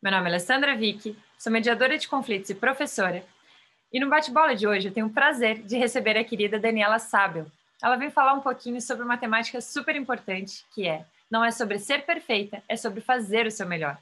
[0.00, 3.24] Meu nome é Alessandra Vick, sou mediadora de conflitos e professora.
[3.92, 7.50] E no bate-bola de hoje eu tenho o prazer de receber a querida Daniela Sábio.
[7.82, 11.80] Ela vem falar um pouquinho sobre uma temática super importante, que é não é sobre
[11.80, 13.98] ser perfeita, é sobre fazer o seu melhor.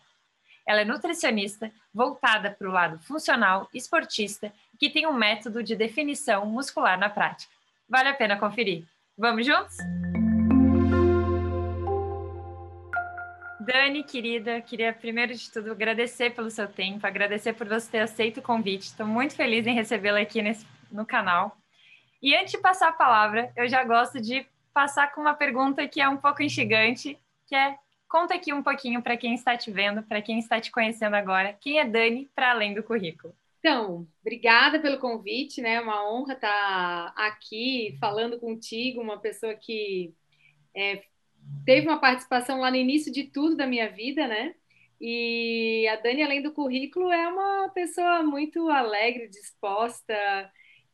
[0.66, 6.44] Ela é nutricionista, voltada para o lado funcional, esportista, que tem um método de definição
[6.44, 7.52] muscular na prática.
[7.88, 8.84] Vale a pena conferir.
[9.16, 9.78] Vamos juntos?
[13.66, 18.38] Dani, querida, queria primeiro de tudo agradecer pelo seu tempo, agradecer por você ter aceito
[18.38, 18.84] o convite.
[18.84, 21.56] Estou muito feliz em recebê-la aqui nesse, no canal.
[22.22, 26.00] E antes de passar a palavra, eu já gosto de passar com uma pergunta que
[26.00, 27.76] é um pouco instigante, que é
[28.08, 31.52] conta aqui um pouquinho para quem está te vendo, para quem está te conhecendo agora,
[31.60, 33.34] quem é Dani para além do currículo.
[33.58, 35.80] Então, obrigada pelo convite, né?
[35.80, 40.14] Uma honra estar aqui falando contigo, uma pessoa que
[40.72, 41.02] é,
[41.64, 44.54] teve uma participação lá no início de tudo da minha vida, né?
[45.00, 50.14] E a Dani, além do currículo, é uma pessoa muito alegre, disposta,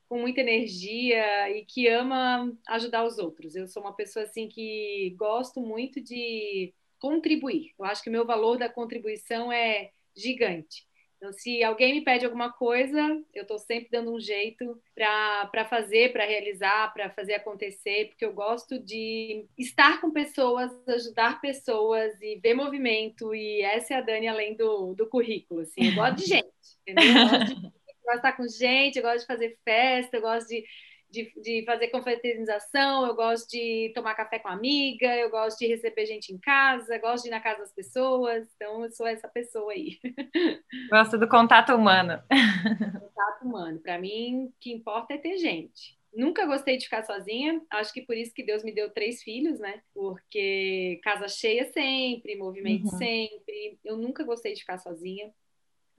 [0.08, 3.54] com muita energia e que ama ajudar os outros.
[3.54, 7.72] Eu sou uma pessoa assim que gosto muito de contribuir.
[7.78, 10.86] Eu acho que o meu valor da contribuição é gigante.
[11.22, 12.98] Então, se alguém me pede alguma coisa,
[13.32, 18.32] eu estou sempre dando um jeito para fazer, para realizar, para fazer acontecer, porque eu
[18.32, 23.32] gosto de estar com pessoas, ajudar pessoas e ver movimento.
[23.32, 25.60] E essa é a Dani além do, do currículo.
[25.60, 25.90] Assim.
[25.90, 26.46] Eu gosto de gente,
[26.84, 27.04] entendeu?
[27.04, 30.22] Eu gosto de, eu gosto de estar com gente, eu gosto de fazer festa, eu
[30.22, 30.64] gosto de
[31.12, 36.06] de, de fazer confraternização, eu gosto de tomar café com amiga, eu gosto de receber
[36.06, 39.72] gente em casa, gosto de ir na casa das pessoas, então eu sou essa pessoa
[39.72, 39.98] aí.
[40.90, 42.22] Gosto do contato humano.
[43.00, 43.78] Contato humano.
[43.80, 45.98] Para mim, o que importa é ter gente.
[46.14, 49.58] Nunca gostei de ficar sozinha, acho que por isso que Deus me deu três filhos,
[49.58, 49.82] né?
[49.94, 52.98] Porque casa cheia sempre, movimento uhum.
[52.98, 53.78] sempre.
[53.84, 55.32] Eu nunca gostei de ficar sozinha.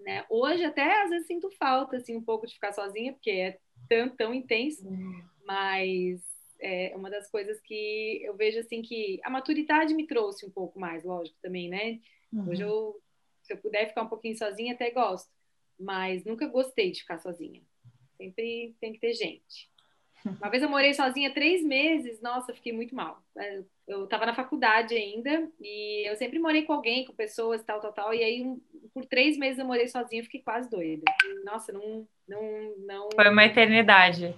[0.04, 0.26] Né?
[0.30, 4.10] Hoje até às vezes sinto falta assim um pouco de ficar sozinha, porque é tão,
[4.10, 4.84] tão intenso,
[5.45, 6.22] mas
[6.60, 10.80] é uma das coisas que eu vejo assim que a maturidade me trouxe um pouco
[10.80, 12.00] mais, lógico, também, né?
[12.32, 12.50] Uhum.
[12.50, 13.02] Hoje eu,
[13.44, 15.32] se eu puder ficar um pouquinho sozinha, até gosto,
[15.80, 17.61] mas nunca gostei de ficar sozinha.
[18.17, 19.70] Sempre tem que ter gente.
[20.26, 23.22] Uma vez eu morei sozinha três meses, nossa, fiquei muito mal.
[23.88, 27.94] Eu estava na faculdade ainda e eu sempre morei com alguém, com pessoas, tal, tal,
[27.94, 28.14] tal.
[28.14, 28.45] E aí,
[28.94, 31.04] por três meses eu morei sozinha, fiquei quase doida.
[31.44, 32.42] Nossa, não, não,
[32.80, 33.10] não.
[33.14, 34.33] Foi uma eternidade.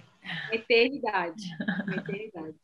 [0.46, 1.44] Uma eternidade.
[1.86, 2.56] Uma eternidade.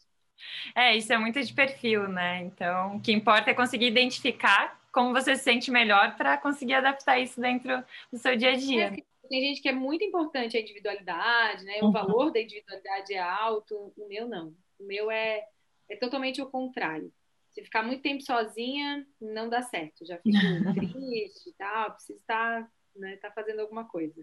[0.74, 2.42] É, isso é muito de perfil, né?
[2.42, 7.18] Então, o que importa é conseguir identificar como você se sente melhor para conseguir adaptar
[7.18, 7.82] isso dentro
[8.12, 8.86] do seu dia a dia.
[8.86, 8.96] É,
[9.32, 11.78] tem gente que é muito importante a individualidade, né?
[11.80, 11.90] O uhum.
[11.90, 14.54] valor da individualidade é alto, o meu não.
[14.78, 15.46] O meu é,
[15.88, 17.10] é totalmente o contrário.
[17.48, 20.04] Se ficar muito tempo sozinha, não dá certo.
[20.04, 20.36] Já fico
[20.74, 24.22] triste e tal, preciso estar, né, estar fazendo alguma coisa.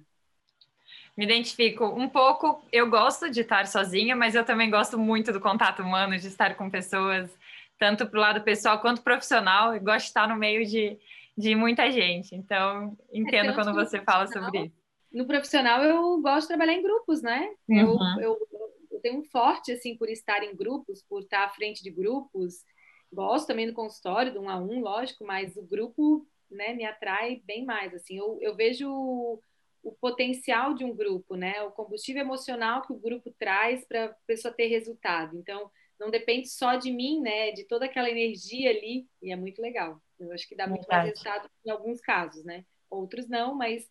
[1.18, 2.64] Me identifico um pouco.
[2.72, 6.54] Eu gosto de estar sozinha, mas eu também gosto muito do contato humano, de estar
[6.54, 7.36] com pessoas,
[7.80, 9.74] tanto para o lado pessoal quanto profissional.
[9.74, 11.00] Eu gosto de estar no meio de,
[11.36, 12.36] de muita gente.
[12.36, 14.79] Então, entendo é quando você fala sobre isso
[15.12, 17.54] no profissional eu gosto de trabalhar em grupos, né?
[17.68, 18.20] Uhum.
[18.20, 18.48] Eu, eu,
[18.92, 22.64] eu, tenho um forte, assim, por estar em grupos, por estar à frente de grupos.
[23.12, 27.42] Gosto também do consultório, do um a um, lógico, mas o grupo, né, me atrai
[27.46, 28.18] bem mais, assim.
[28.18, 29.42] Eu, eu vejo o,
[29.82, 31.62] o potencial de um grupo, né?
[31.64, 35.38] O combustível emocional que o grupo traz para a pessoa ter resultado.
[35.38, 37.52] Então, não depende só de mim, né?
[37.52, 40.00] De toda aquela energia ali, e é muito legal.
[40.20, 41.08] Eu acho que dá muito Verdade.
[41.08, 42.64] mais resultado em alguns casos, né?
[42.90, 43.90] Outros não, mas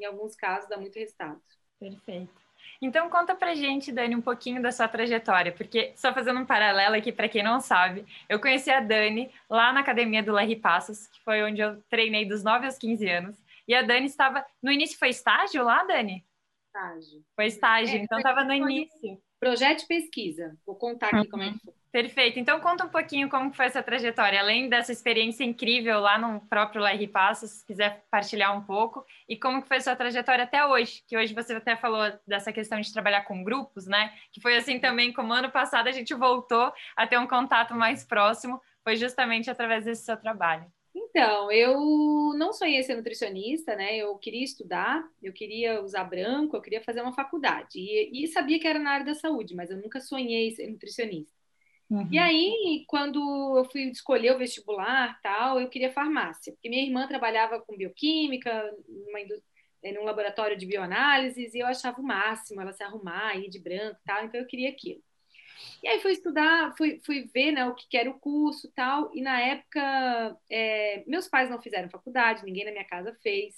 [0.00, 1.40] em alguns casos dá muito resultado.
[1.78, 2.40] Perfeito.
[2.82, 6.96] Então conta pra gente, Dani, um pouquinho da sua trajetória, porque só fazendo um paralelo
[6.96, 11.06] aqui para quem não sabe, eu conheci a Dani lá na academia do Larry Passos,
[11.06, 13.36] que foi onde eu treinei dos 9 aos 15 anos,
[13.68, 16.24] e a Dani estava no início foi estágio lá, Dani?
[16.66, 17.24] Estágio.
[17.36, 19.20] Foi estágio, é, então estava no início.
[19.40, 20.54] Projeto de pesquisa.
[20.66, 21.30] Vou contar aqui uhum.
[21.30, 21.72] como é que foi.
[21.90, 22.38] Perfeito.
[22.38, 26.86] Então conta um pouquinho como foi essa trajetória, além dessa experiência incrível lá no próprio
[26.86, 30.64] LR Passos, se quiser partilhar um pouco, e como que foi a sua trajetória até
[30.64, 34.12] hoje, que hoje você até falou dessa questão de trabalhar com grupos, né?
[34.30, 38.04] Que foi assim também como ano passado a gente voltou a ter um contato mais
[38.04, 40.70] próximo, foi justamente através desse seu trabalho.
[40.94, 43.96] Então, eu não sonhei ser nutricionista, né?
[43.96, 47.78] Eu queria estudar, eu queria usar branco, eu queria fazer uma faculdade.
[47.78, 51.32] E, e sabia que era na área da saúde, mas eu nunca sonhei ser nutricionista.
[51.88, 52.08] Uhum.
[52.10, 53.18] E aí, quando
[53.56, 58.72] eu fui escolher o vestibular, tal, eu queria farmácia, porque minha irmã trabalhava com bioquímica,
[58.88, 59.20] numa
[59.82, 63.58] eh, num laboratório de bioanálises, e eu achava o máximo ela se arrumar, ir de
[63.58, 65.02] branco, tal, então eu queria aquilo.
[65.82, 69.10] E aí fui estudar, fui, fui ver né, o que era o curso tal.
[69.14, 73.54] E na época, é, meus pais não fizeram faculdade, ninguém na minha casa fez.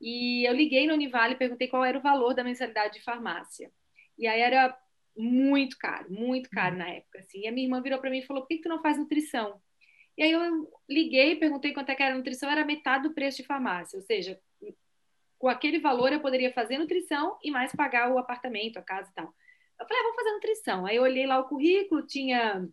[0.00, 3.70] E eu liguei no Univale e perguntei qual era o valor da mensalidade de farmácia.
[4.18, 4.76] E aí era
[5.16, 7.20] muito caro, muito caro na época.
[7.20, 7.40] Assim.
[7.40, 8.98] E a minha irmã virou para mim e falou: por que, que tu não faz
[8.98, 9.60] nutrição?
[10.16, 13.38] E aí eu liguei, perguntei quanto é que era a nutrição, era metade do preço
[13.38, 14.38] de farmácia, ou seja,
[15.38, 19.14] com aquele valor eu poderia fazer nutrição e mais pagar o apartamento, a casa e
[19.14, 19.34] tal.
[19.82, 20.86] Eu falei, ah, vou fazer nutrição.
[20.86, 22.68] Aí eu olhei lá o currículo, tinha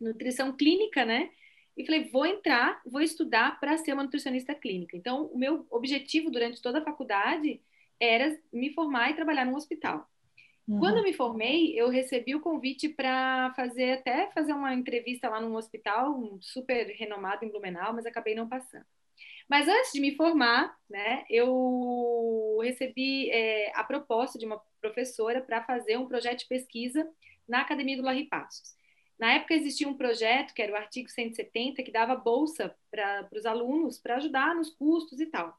[0.00, 1.30] nutrição clínica, né?
[1.76, 4.96] E falei, vou entrar, vou estudar para ser uma nutricionista clínica.
[4.96, 7.60] Então, o meu objetivo durante toda a faculdade
[8.00, 10.08] era me formar e trabalhar num hospital.
[10.66, 10.78] Uhum.
[10.78, 15.40] Quando eu me formei, eu recebi o convite para fazer até fazer uma entrevista lá
[15.40, 18.84] num hospital um super renomado em Blumenau, mas acabei não passando.
[19.48, 25.62] Mas antes de me formar, né, eu recebi é, a proposta de uma professora para
[25.62, 27.08] fazer um projeto de pesquisa
[27.48, 28.76] na Academia do Larry Passos.
[29.18, 33.46] Na época existia um projeto, que era o artigo 170, que dava bolsa para os
[33.46, 35.56] alunos para ajudar nos custos e tal.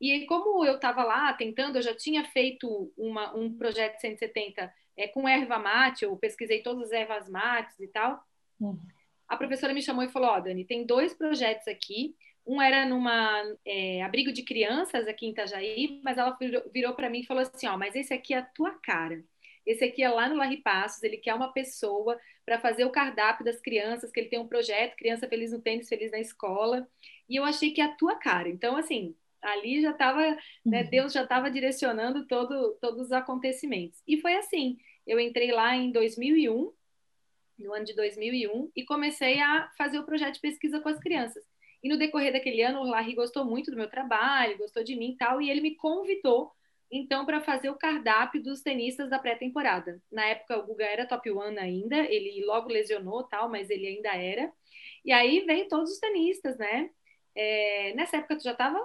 [0.00, 5.08] E como eu estava lá tentando, eu já tinha feito uma, um projeto 170 é,
[5.08, 8.22] com erva mate, eu pesquisei todas as ervas mates e tal.
[8.60, 8.80] Uhum.
[9.28, 12.16] A professora me chamou e falou: Ó, oh, Dani, tem dois projetos aqui
[12.48, 17.10] um era numa é, abrigo de crianças aqui em Itajaí, mas ela virou, virou para
[17.10, 19.22] mim e falou assim: ó, mas esse aqui é a tua cara.
[19.66, 23.44] Esse aqui é lá no Larry Passos, ele quer uma pessoa para fazer o cardápio
[23.44, 26.88] das crianças, que ele tem um projeto, Criança Feliz no Tênis, Feliz na Escola.
[27.28, 28.48] E eu achei que é a tua cara.
[28.48, 30.22] Então, assim, ali já estava,
[30.64, 30.90] né, uhum.
[30.90, 34.02] Deus já estava direcionando todo, todos os acontecimentos.
[34.06, 36.72] E foi assim, eu entrei lá em 2001,
[37.58, 41.44] no ano de 2001, e comecei a fazer o projeto de pesquisa com as crianças.
[41.82, 45.12] E no decorrer daquele ano, o Larry gostou muito do meu trabalho, gostou de mim
[45.12, 46.52] e tal, e ele me convidou,
[46.90, 50.00] então, para fazer o cardápio dos tenistas da pré-temporada.
[50.10, 54.14] Na época, o Guga era top one ainda, ele logo lesionou tal, mas ele ainda
[54.16, 54.50] era.
[55.04, 56.90] E aí veio todos os tenistas, né?
[57.34, 58.84] É, nessa época tu já estava?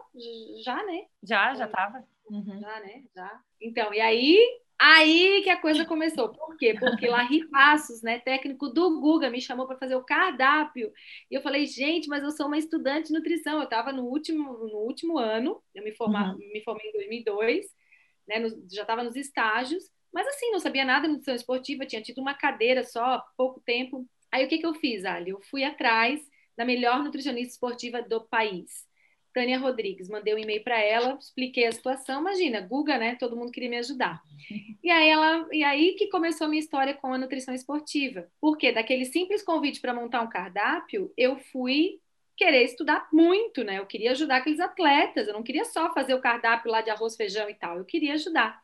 [0.64, 1.06] Já, né?
[1.24, 2.06] Já, já estava.
[2.30, 2.60] Uhum.
[2.60, 3.04] Já, né?
[3.16, 3.42] Já.
[3.60, 4.38] Então, e aí
[4.86, 6.28] Aí que a coisa começou.
[6.28, 6.76] Por quê?
[6.78, 10.92] Porque Larry Passos, né, técnico do Guga, me chamou para fazer o cardápio.
[11.32, 13.60] E eu falei, gente, mas eu sou uma estudante de nutrição.
[13.60, 16.38] Eu estava no último, no último ano, eu me, formar, uhum.
[16.52, 17.66] me formei em 2002,
[18.28, 22.02] né, no, já estava nos estágios, mas assim, não sabia nada de nutrição esportiva, tinha
[22.02, 24.06] tido uma cadeira só, pouco tempo.
[24.30, 25.30] Aí o que, que eu fiz, Ali?
[25.30, 26.20] Eu fui atrás
[26.58, 28.86] da melhor nutricionista esportiva do país.
[29.34, 30.10] Tânia Rodrigues.
[30.10, 32.22] Mandei um e-mail para ela, expliquei a situação.
[32.22, 33.16] Imagina, Guga, né?
[33.16, 34.22] Todo mundo queria me ajudar.
[34.84, 38.28] E aí ela, e aí que começou a minha história com a nutrição esportiva.
[38.40, 42.00] Porque daquele simples convite para montar um cardápio, eu fui
[42.36, 43.80] querer estudar muito, né?
[43.80, 45.28] Eu queria ajudar aqueles atletas.
[45.28, 47.78] Eu não queria só fazer o cardápio lá de arroz, feijão e tal.
[47.78, 48.62] Eu queria ajudar.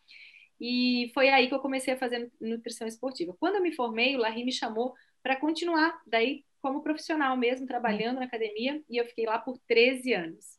[0.60, 3.36] E foi aí que eu comecei a fazer nutrição esportiva.
[3.40, 4.94] Quando eu me formei, o Larry me chamou
[5.24, 10.14] para continuar daí como profissional mesmo, trabalhando na academia, e eu fiquei lá por 13
[10.14, 10.59] anos.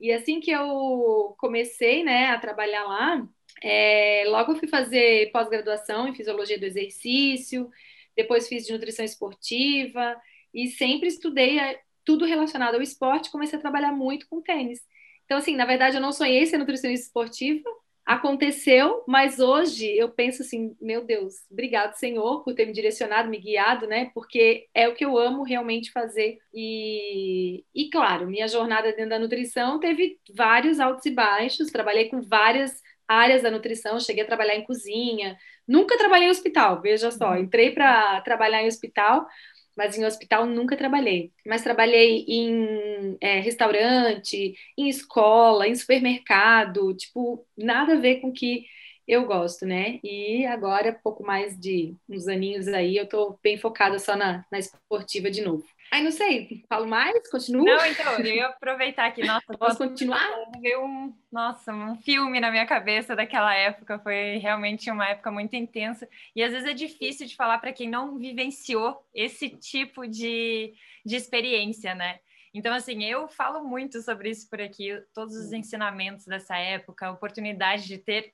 [0.00, 3.26] E assim que eu comecei né, a trabalhar lá,
[3.62, 7.70] é, logo fui fazer pós-graduação em fisiologia do exercício,
[8.14, 10.16] depois fiz de nutrição esportiva
[10.52, 14.80] e sempre estudei é, tudo relacionado ao esporte, comecei a trabalhar muito com tênis.
[15.24, 17.68] Então, assim, na verdade, eu não sonhei ser nutricionista esportiva,
[18.06, 23.38] aconteceu, mas hoje eu penso assim, meu Deus, obrigado Senhor por ter me direcionado, me
[23.38, 24.12] guiado, né?
[24.14, 26.38] Porque é o que eu amo realmente fazer.
[26.54, 32.22] E, e claro, minha jornada dentro da nutrição teve vários altos e baixos, trabalhei com
[32.22, 35.36] várias áreas da nutrição, cheguei a trabalhar em cozinha,
[35.66, 37.38] nunca trabalhei em hospital, veja só, uhum.
[37.38, 39.26] entrei para trabalhar em hospital,
[39.76, 41.32] mas em hospital nunca trabalhei.
[41.46, 48.32] Mas trabalhei em é, restaurante, em escola, em supermercado, tipo, nada a ver com o
[48.32, 48.66] que
[49.06, 50.00] eu gosto, né?
[50.02, 54.58] E agora, pouco mais de uns aninhos aí, eu tô bem focada só na, na
[54.58, 55.64] esportiva de novo.
[55.90, 57.28] Ai, não sei, falo mais?
[57.30, 57.64] Continuo?
[57.64, 60.28] Não, então, eu ia aproveitar aqui, nossa, posso continuar?
[60.60, 65.54] Veio um, nossa, um filme na minha cabeça daquela época, foi realmente uma época muito
[65.54, 70.74] intensa, e às vezes é difícil de falar para quem não vivenciou esse tipo de,
[71.04, 72.18] de experiência, né?
[72.52, 77.12] Então, assim, eu falo muito sobre isso por aqui, todos os ensinamentos dessa época, a
[77.12, 78.32] oportunidade de ter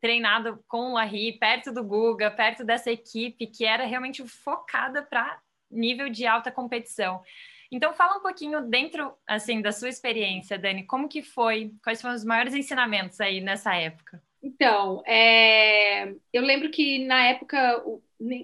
[0.00, 5.40] treinado com o Larry, perto do Guga, perto dessa equipe que era realmente focada para
[5.74, 7.22] nível de alta competição.
[7.70, 12.14] Então, fala um pouquinho dentro, assim, da sua experiência, Dani, como que foi, quais foram
[12.14, 14.22] os maiores ensinamentos aí nessa época?
[14.42, 16.14] Então, é...
[16.32, 17.82] eu lembro que na época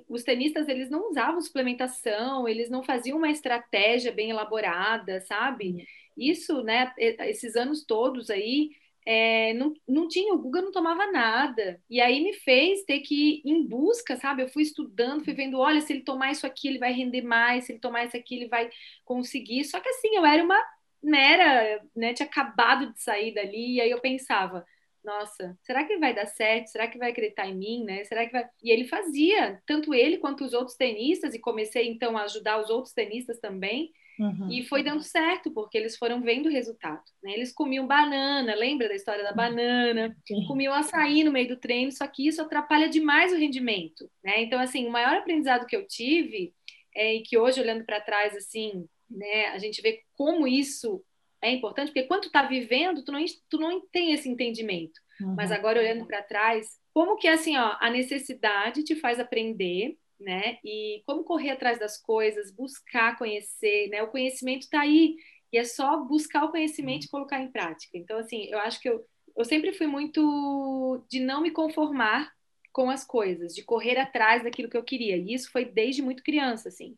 [0.08, 5.86] os tenistas eles não usavam suplementação, eles não faziam uma estratégia bem elaborada, sabe?
[6.16, 6.92] Isso, né?
[6.98, 8.70] Esses anos todos aí,
[9.06, 11.80] é, não, não tinha, o Google não tomava nada.
[11.88, 14.42] E aí me fez ter que ir em busca, sabe?
[14.42, 17.64] Eu fui estudando, fui vendo, olha, se ele tomar isso aqui, ele vai render mais,
[17.64, 18.68] se ele tomar isso aqui, ele vai
[19.04, 19.64] conseguir.
[19.64, 20.60] Só que assim, eu era uma
[21.02, 22.14] mera, né?
[22.14, 24.64] Tinha acabado de sair dali, e aí eu pensava,
[25.02, 26.68] nossa, será que vai dar certo?
[26.68, 28.04] Será que vai acreditar em mim, né?
[28.04, 28.44] Será que vai...
[28.62, 32.68] E ele fazia, tanto ele quanto os outros tenistas, e comecei então a ajudar os
[32.70, 33.90] outros tenistas também.
[34.20, 34.50] Uhum.
[34.50, 37.02] E foi dando certo, porque eles foram vendo o resultado.
[37.22, 37.32] Né?
[37.32, 40.14] Eles comiam banana, lembra da história da banana?
[40.28, 40.44] Sim.
[40.46, 44.10] Comiam açaí no meio do treino, só que isso atrapalha demais o rendimento.
[44.22, 44.42] Né?
[44.42, 46.52] Então, assim, o maior aprendizado que eu tive,
[46.94, 51.02] é, e que hoje, olhando para trás, assim, né, a gente vê como isso
[51.42, 55.00] é importante, porque quando tu está vivendo, tu não, tu não tem esse entendimento.
[55.18, 55.34] Uhum.
[55.34, 60.58] Mas agora, olhando para trás, como que, assim, ó, a necessidade te faz aprender né?
[60.64, 64.02] E como correr atrás das coisas, buscar conhecer, né?
[64.02, 65.16] O conhecimento está aí
[65.52, 67.96] e é só buscar o conhecimento e colocar em prática.
[67.98, 69.04] Então, assim, eu acho que eu,
[69.36, 72.30] eu sempre fui muito de não me conformar
[72.72, 75.16] com as coisas, de correr atrás daquilo que eu queria.
[75.16, 76.96] E isso foi desde muito criança, assim.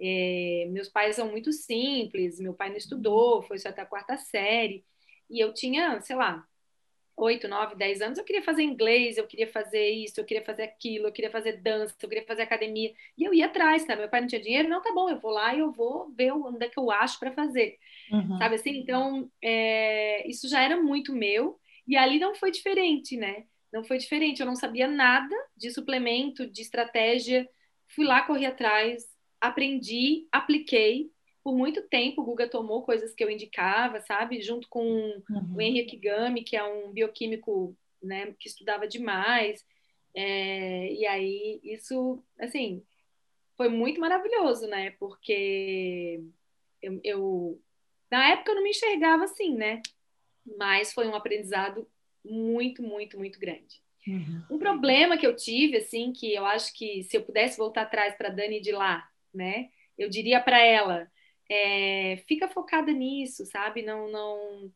[0.00, 4.16] É, meus pais são muito simples, meu pai não estudou, foi só até a quarta
[4.16, 4.84] série.
[5.30, 6.44] E eu tinha, sei lá,
[7.16, 10.62] 8, 9, 10 anos, eu queria fazer inglês, eu queria fazer isso, eu queria fazer
[10.62, 12.92] aquilo, eu queria fazer dança, eu queria fazer academia.
[13.16, 13.94] E eu ia atrás, tá?
[13.94, 16.32] Meu pai não tinha dinheiro, não, tá bom, eu vou lá e eu vou ver
[16.32, 17.78] onde é que eu acho para fazer.
[18.10, 18.38] Uhum.
[18.38, 18.78] Sabe assim?
[18.78, 21.58] Então, é, isso já era muito meu.
[21.86, 23.44] E ali não foi diferente, né?
[23.72, 24.40] Não foi diferente.
[24.40, 27.48] Eu não sabia nada de suplemento, de estratégia.
[27.88, 29.04] Fui lá, corri atrás,
[29.40, 31.11] aprendi, apliquei
[31.42, 34.40] por muito tempo o Guga tomou coisas que eu indicava, sabe?
[34.40, 35.54] Junto com uhum.
[35.56, 39.64] o Henrique Gami, que é um bioquímico né, que estudava demais.
[40.14, 42.84] É, e aí, isso, assim,
[43.56, 44.90] foi muito maravilhoso, né?
[44.98, 46.22] Porque
[46.80, 47.60] eu, eu,
[48.10, 49.82] na época, eu não me enxergava assim, né?
[50.58, 51.88] Mas foi um aprendizado
[52.24, 53.82] muito, muito, muito grande.
[54.06, 54.42] Uhum.
[54.50, 58.16] Um problema que eu tive, assim, que eu acho que se eu pudesse voltar atrás
[58.16, 59.70] para Dani de lá, né?
[59.96, 61.10] Eu diria para ela,
[61.52, 63.82] é, fica focada nisso, sabe?
[63.82, 64.72] Não, não,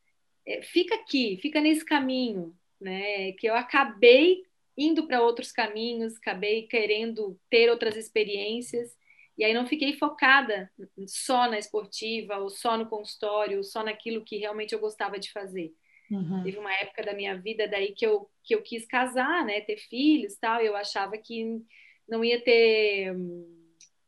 [0.47, 3.33] é, fica aqui, fica nesse caminho, né?
[3.33, 4.45] Que eu acabei
[4.77, 8.95] indo para outros caminhos, acabei querendo ter outras experiências
[9.39, 10.71] e aí não fiquei focada
[11.07, 15.33] só na esportiva ou só no consultório, ou só naquilo que realmente eu gostava de
[15.33, 15.75] fazer.
[16.11, 16.43] Uhum.
[16.43, 19.79] Teve uma época da minha vida daí que eu, que eu quis casar, né, ter
[19.79, 21.63] filhos, tal, e eu achava que
[22.07, 23.15] não ia ter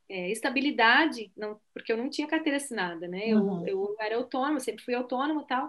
[0.09, 3.35] é, estabilidade, não, porque eu não tinha carteira assinada, né?
[3.35, 3.67] Uhum.
[3.67, 5.69] Eu, eu era autônoma, sempre fui autônoma tal.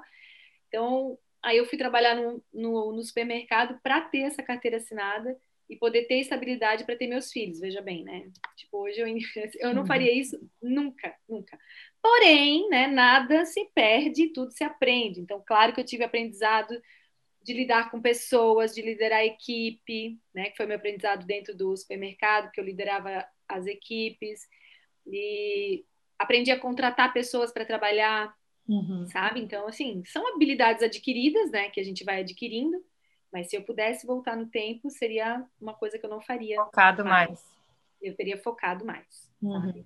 [0.67, 5.37] Então, aí eu fui trabalhar no, no, no supermercado para ter essa carteira assinada
[5.69, 8.31] e poder ter estabilidade para ter meus filhos, veja bem, né?
[8.55, 9.07] Tipo, hoje eu,
[9.59, 9.87] eu não uhum.
[9.87, 11.59] faria isso nunca, nunca.
[12.01, 15.19] Porém, né, nada se perde, tudo se aprende.
[15.19, 16.73] Então, claro que eu tive aprendizado
[17.43, 21.75] de lidar com pessoas, de liderar a equipe, né, que foi meu aprendizado dentro do
[21.75, 24.47] supermercado, que eu liderava as equipes
[25.05, 25.83] e
[26.17, 28.33] aprendi a contratar pessoas para trabalhar,
[28.67, 29.07] uhum.
[29.07, 29.41] sabe?
[29.41, 32.77] Então, assim, são habilidades adquiridas, né, que a gente vai adquirindo,
[33.31, 36.57] mas se eu pudesse voltar no tempo, seria uma coisa que eu não faria.
[36.65, 37.29] Focado mais.
[37.29, 37.45] mais.
[38.01, 39.29] Eu teria focado mais.
[39.41, 39.83] Uhum.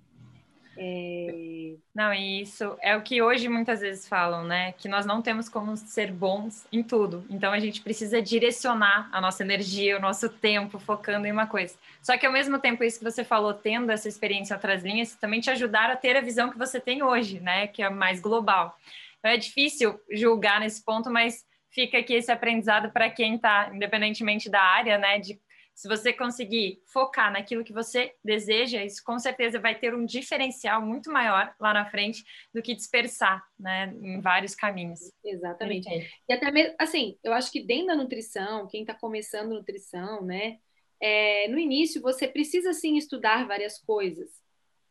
[0.76, 1.74] É...
[1.94, 4.72] Não, e isso é o que hoje muitas vezes falam, né?
[4.72, 7.24] Que nós não temos como ser bons em tudo.
[7.30, 11.76] Então a gente precisa direcionar a nossa energia, o nosso tempo, focando em uma coisa.
[12.02, 15.40] Só que ao mesmo tempo, isso que você falou, tendo essa experiência outras linhas, também
[15.40, 17.66] te ajudaram a ter a visão que você tem hoje, né?
[17.66, 18.76] Que é mais global.
[19.18, 24.50] Então é difícil julgar nesse ponto, mas fica aqui esse aprendizado para quem está, independentemente
[24.50, 25.18] da área, né?
[25.18, 25.38] De
[25.74, 30.80] se você conseguir focar naquilo que você deseja, isso com certeza vai ter um diferencial
[30.80, 35.12] muito maior lá na frente do que dispersar, né, em vários caminhos.
[35.24, 35.88] Exatamente.
[36.28, 40.58] E até mesmo, assim, eu acho que dentro da nutrição, quem está começando nutrição, né,
[41.00, 44.30] é, no início você precisa sim estudar várias coisas,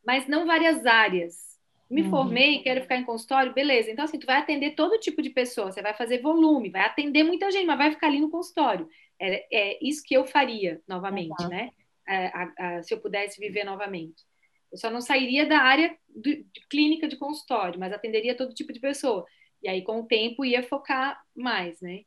[0.05, 1.53] mas não várias áreas.
[1.89, 2.09] Me uhum.
[2.09, 3.91] formei, quero ficar em consultório, beleza.
[3.91, 7.23] Então, assim, tu vai atender todo tipo de pessoa, você vai fazer volume, vai atender
[7.23, 8.89] muita gente, mas vai ficar ali no consultório.
[9.23, 11.69] É, é isso que eu faria novamente, né?
[12.05, 14.25] É, a, a, se eu pudesse viver novamente.
[14.69, 18.73] Eu só não sairia da área de, de clínica de consultório, mas atenderia todo tipo
[18.73, 19.25] de pessoa.
[19.61, 22.01] E aí, com o tempo, ia focar mais, né?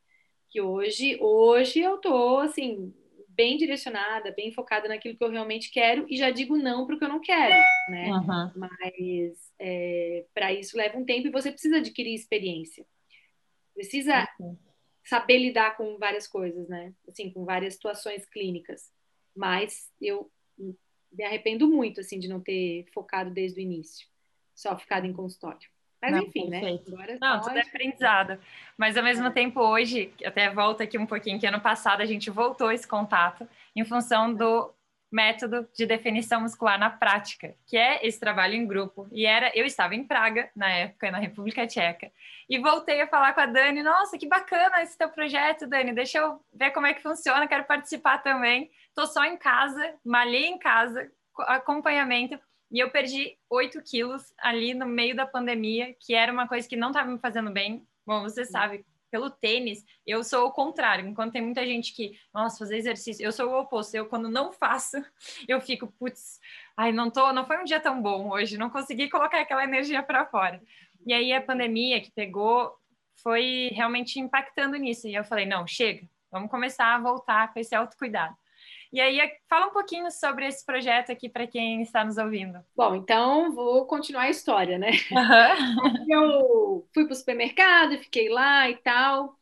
[0.50, 2.92] Que hoje, hoje eu tô, assim,
[3.28, 6.98] bem direcionada, bem focada naquilo que eu realmente quero e já digo não para o
[6.98, 7.54] que eu não quero,
[7.88, 8.10] né?
[8.10, 8.52] Uhum.
[8.56, 12.84] Mas é, para isso leva um tempo e você precisa adquirir experiência.
[13.74, 14.65] Precisa uhum
[15.06, 16.92] saber lidar com várias coisas, né?
[17.08, 18.92] Assim, com várias situações clínicas.
[19.34, 20.30] Mas eu
[21.12, 24.06] me arrependo muito, assim, de não ter focado desde o início,
[24.54, 25.68] só ficado em consultório.
[26.02, 26.60] Mas Não, enfim, né?
[26.60, 26.90] perfeito.
[26.90, 26.96] né?
[26.96, 28.38] Agora Não, tudo é aprendizado.
[28.76, 29.30] Mas ao mesmo é.
[29.30, 33.48] tempo, hoje, até volta aqui um pouquinho, que ano passado a gente voltou esse contato
[33.74, 34.70] em função do
[35.10, 39.08] método de definição muscular na prática, que é esse trabalho em grupo.
[39.12, 42.10] E era, eu estava em Praga na época, na República Tcheca,
[42.48, 46.18] e voltei a falar com a Dani, nossa, que bacana esse teu projeto, Dani, deixa
[46.18, 48.70] eu ver como é que funciona, quero participar também.
[48.94, 51.10] Tô só em casa, malhei em casa,
[51.40, 52.38] acompanhamento,
[52.70, 56.76] e eu perdi 8 quilos ali no meio da pandemia, que era uma coisa que
[56.76, 57.86] não estava me fazendo bem.
[58.04, 58.84] Bom, você sabe,
[59.16, 61.08] pelo tênis, eu sou o contrário.
[61.08, 63.94] Enquanto tem muita gente que, nossa, fazer exercício, eu sou o oposto.
[63.94, 64.98] Eu, quando não faço,
[65.48, 66.38] eu fico, putz,
[66.76, 70.02] ai, não tô, não foi um dia tão bom hoje, não consegui colocar aquela energia
[70.02, 70.60] para fora.
[71.06, 72.76] E aí a pandemia que pegou
[73.22, 75.08] foi realmente impactando nisso.
[75.08, 78.36] E eu falei, não, chega, vamos começar a voltar com esse autocuidado.
[78.92, 82.58] E aí, fala um pouquinho sobre esse projeto aqui para quem está nos ouvindo.
[82.74, 84.90] Bom, então vou continuar a história, né?
[85.10, 86.06] Uhum.
[86.08, 89.36] Eu fui para o supermercado, fiquei lá e tal.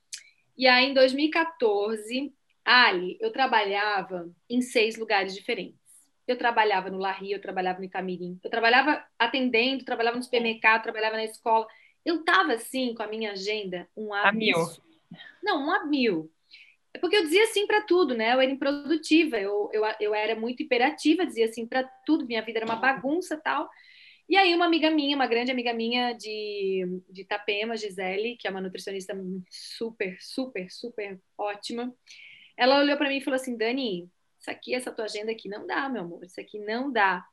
[0.56, 2.32] E aí, em 2014,
[2.64, 5.78] Ali, eu trabalhava em seis lugares diferentes.
[6.26, 11.16] Eu trabalhava no Larry, eu trabalhava no Camirim, eu trabalhava atendendo, trabalhava no supermercado, trabalhava
[11.16, 11.66] na escola.
[12.02, 14.56] Eu estava assim com a minha agenda um a mil.
[15.42, 16.32] Não, um a mil.
[16.94, 18.32] É porque eu dizia sim para tudo, né?
[18.32, 22.60] Eu era improdutiva, eu, eu, eu era muito imperativa, dizia sim para tudo, minha vida
[22.60, 23.68] era uma bagunça tal.
[24.28, 28.50] E aí, uma amiga minha, uma grande amiga minha de, de Itapema, Gisele, que é
[28.50, 29.14] uma nutricionista
[29.50, 31.92] super, super, super ótima,
[32.56, 34.08] ela olhou para mim e falou assim: Dani,
[34.40, 37.26] isso aqui, essa tua agenda aqui não dá, meu amor, isso aqui não dá.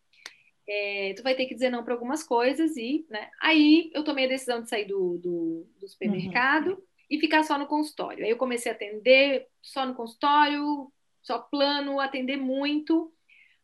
[0.67, 3.29] É, tu vai ter que dizer não para algumas coisas e, né?
[3.39, 6.71] Aí eu tomei a decisão de sair do, do, do supermercado.
[6.71, 8.23] Uhum e ficar só no consultório.
[8.23, 10.89] Aí eu comecei a atender só no consultório,
[11.21, 13.13] só plano, atender muito.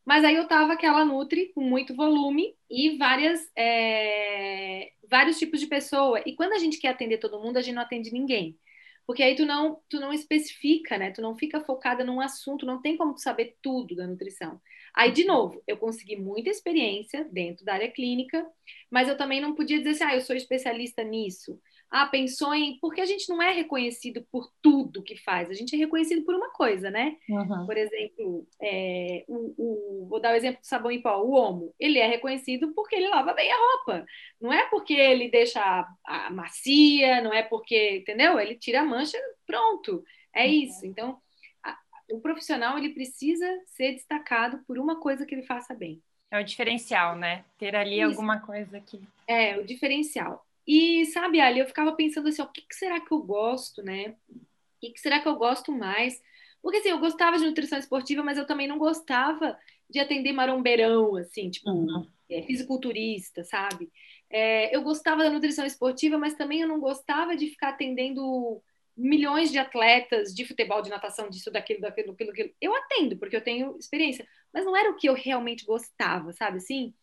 [0.05, 5.67] Mas aí eu tava aquela Nutri com muito volume e várias, é, vários tipos de
[5.67, 6.21] pessoa.
[6.25, 8.57] E quando a gente quer atender todo mundo, a gente não atende ninguém.
[9.05, 11.11] Porque aí tu não, tu não especifica, né?
[11.11, 14.59] Tu não fica focada num assunto, não tem como tu saber tudo da nutrição.
[14.93, 18.45] Aí, de novo, eu consegui muita experiência dentro da área clínica,
[18.91, 21.57] mas eu também não podia dizer assim, ah, eu sou especialista nisso
[21.89, 22.77] ah, pensou em.
[22.79, 26.35] Porque a gente não é reconhecido por tudo que faz, a gente é reconhecido por
[26.35, 27.15] uma coisa, né?
[27.29, 27.65] Uhum.
[27.65, 31.73] Por exemplo, é, o, o, vou dar o exemplo do sabão em pó, o Omo.
[31.79, 34.05] Ele é reconhecido porque ele lava bem a roupa.
[34.39, 38.39] Não é porque ele deixa a, a macia, não é porque, entendeu?
[38.39, 40.03] Ele tira a mancha, pronto.
[40.33, 40.51] É uhum.
[40.51, 40.85] isso.
[40.85, 41.17] Então,
[41.63, 41.77] a,
[42.11, 46.01] o profissional ele precisa ser destacado por uma coisa que ele faça bem.
[46.29, 47.45] É o diferencial, né?
[47.57, 48.09] Ter ali isso.
[48.09, 49.01] alguma coisa que.
[49.25, 50.45] É, o diferencial.
[50.67, 53.81] E, sabe, Ali, eu ficava pensando assim, ó, o que, que, será que eu gosto,
[53.81, 54.15] né?
[54.29, 54.39] O
[54.81, 56.21] que, que, será que eu gosto mais?
[56.61, 59.57] Porque, assim, eu gostava de nutrição esportiva, mas eu também não gostava
[59.89, 62.05] de atender marombeirão, assim, tipo, uhum.
[62.29, 63.89] é, fisiculturista, sabe?
[64.29, 68.61] É, eu gostava da nutrição esportiva, mas também eu não gostava de ficar atendendo
[68.97, 72.49] milhões de atletas de futebol, de natação, disso, daquilo, daquilo, daquilo, daquilo.
[72.59, 76.57] Eu atendo, porque eu tenho experiência, mas não era o que eu realmente gostava, sabe
[76.57, 76.93] assim?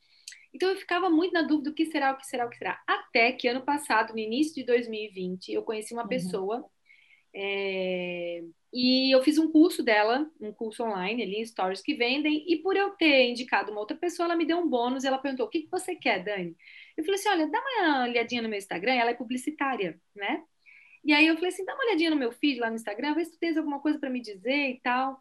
[0.54, 2.80] Então eu ficava muito na dúvida o que será, o que será, o que será.
[2.86, 6.08] Até que ano passado, no início de 2020, eu conheci uma uhum.
[6.08, 6.64] pessoa
[7.34, 12.44] é, e eu fiz um curso dela, um curso online ali em Stories que vendem,
[12.48, 15.18] e por eu ter indicado uma outra pessoa, ela me deu um bônus e ela
[15.18, 16.56] perguntou: o que, que você quer, Dani?
[16.96, 20.42] Eu falei assim: olha, dá uma olhadinha no meu Instagram, ela é publicitária, né?
[21.04, 23.24] E aí eu falei assim: dá uma olhadinha no meu feed lá no Instagram, vê
[23.24, 25.20] se tu tens alguma coisa para me dizer e tal.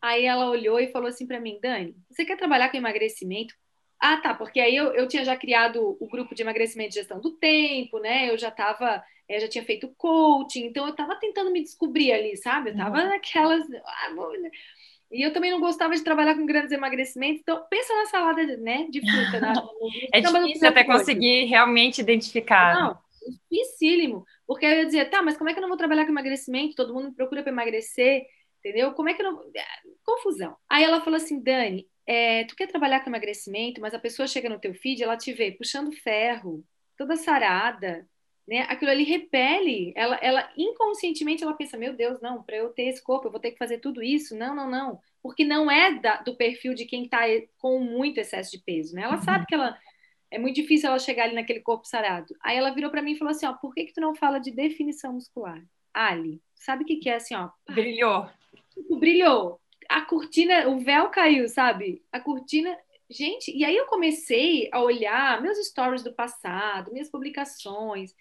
[0.00, 3.54] Aí ela olhou e falou assim para mim: Dani, você quer trabalhar com emagrecimento?
[4.00, 7.20] Ah, tá, porque aí eu, eu tinha já criado o grupo de emagrecimento e gestão
[7.20, 8.30] do tempo, né?
[8.30, 12.12] Eu já estava, eu eh, já tinha feito coaching, então eu estava tentando me descobrir
[12.12, 12.70] ali, sabe?
[12.70, 13.08] Eu estava uhum.
[13.08, 13.64] naquelas.
[13.84, 14.50] Ah, né?
[15.10, 18.86] e eu também não gostava de trabalhar com grandes emagrecimentos, então pensa na salada né,
[18.88, 19.40] de fruta.
[19.40, 19.52] Né?
[20.14, 21.00] é difícil até coisa.
[21.00, 22.74] conseguir realmente identificar.
[22.74, 22.98] Não,
[23.50, 24.24] dificílimo.
[24.46, 26.76] Porque aí eu dizia, tá, mas como é que eu não vou trabalhar com emagrecimento?
[26.76, 28.26] Todo mundo me procura para emagrecer,
[28.60, 28.92] entendeu?
[28.92, 29.40] Como é que eu não.
[29.40, 30.56] Ah, confusão.
[30.68, 34.48] Aí ela falou assim, Dani, é, tu quer trabalhar com emagrecimento, mas a pessoa chega
[34.48, 36.64] no teu feed, ela te vê puxando ferro,
[36.96, 38.08] toda sarada,
[38.48, 38.60] né?
[38.62, 43.04] Aquilo ali repele, ela, ela inconscientemente ela pensa, meu Deus, não, para eu ter esse
[43.04, 44.34] corpo, eu vou ter que fazer tudo isso.
[44.34, 47.24] Não, não, não, porque não é da, do perfil de quem está
[47.58, 49.02] com muito excesso de peso, né?
[49.02, 49.22] Ela uhum.
[49.22, 49.78] sabe que ela
[50.30, 52.34] é muito difícil ela chegar ali naquele corpo sarado.
[52.42, 54.38] Aí ela virou para mim e falou assim, ó, por que que tu não fala
[54.38, 55.62] de definição muscular?
[55.92, 57.50] Ali, sabe o que que é assim, ó?
[57.68, 58.30] Brilhou.
[58.98, 62.02] Brilhou a cortina, o véu caiu, sabe?
[62.12, 62.76] A cortina.
[63.10, 68.14] Gente, e aí eu comecei a olhar meus stories do passado, minhas publicações.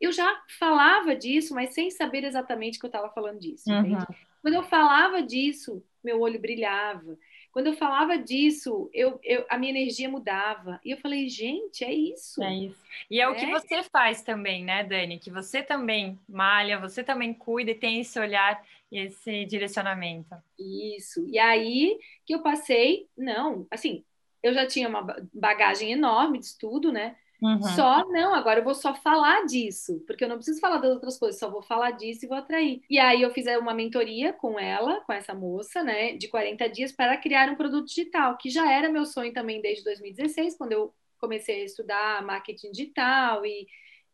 [0.00, 3.70] Eu já falava disso, mas sem saber exatamente que eu estava falando disso.
[3.70, 3.96] Uhum.
[4.42, 7.16] Quando eu falava disso, meu olho brilhava.
[7.52, 10.80] Quando eu falava disso, eu, eu, a minha energia mudava.
[10.84, 12.42] E eu falei, gente, é isso.
[12.42, 12.78] É isso.
[13.10, 13.50] E é, é, o que é.
[13.50, 15.18] você faz também, né, Dani?
[15.18, 20.34] Que você também malha, você também cuida e tem esse olhar e esse direcionamento.
[20.58, 21.26] Isso.
[21.28, 24.04] E aí que eu passei, não, assim,
[24.42, 27.16] eu já tinha uma bagagem enorme de estudo, né?
[27.40, 27.62] Uhum.
[27.62, 31.18] Só, não, agora eu vou só falar disso, porque eu não preciso falar das outras
[31.18, 32.82] coisas, só vou falar disso e vou atrair.
[32.90, 36.92] E aí eu fiz uma mentoria com ela, com essa moça, né, de 40 dias
[36.92, 40.92] para criar um produto digital, que já era meu sonho também desde 2016, quando eu
[41.20, 43.66] comecei a estudar marketing digital e,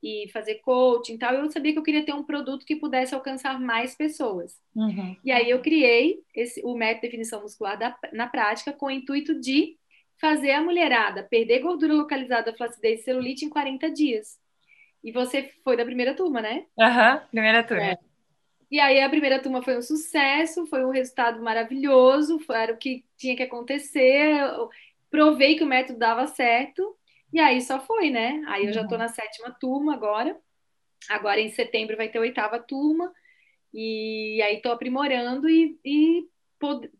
[0.02, 3.14] e fazer coaching e tal, eu sabia que eu queria ter um produto que pudesse
[3.14, 4.58] alcançar mais pessoas.
[4.74, 5.16] Uhum.
[5.24, 8.90] E aí eu criei esse, o método de definição muscular da, na prática com o
[8.90, 9.78] intuito de
[10.24, 14.40] fazer a mulherada perder gordura localizada, flacidez e celulite em 40 dias.
[15.02, 16.64] E você foi da primeira turma, né?
[16.80, 17.84] Aham, uhum, primeira turma.
[17.84, 17.98] É.
[18.70, 23.04] E aí a primeira turma foi um sucesso, foi um resultado maravilhoso, era o que
[23.18, 24.40] tinha que acontecer.
[24.40, 24.70] Eu
[25.10, 26.96] provei que o método dava certo,
[27.30, 28.42] e aí só foi, né?
[28.46, 29.04] Aí eu já estou uhum.
[29.04, 30.34] na sétima turma agora.
[31.10, 33.12] Agora em setembro vai ter a oitava turma.
[33.74, 36.24] E aí estou aprimorando e, e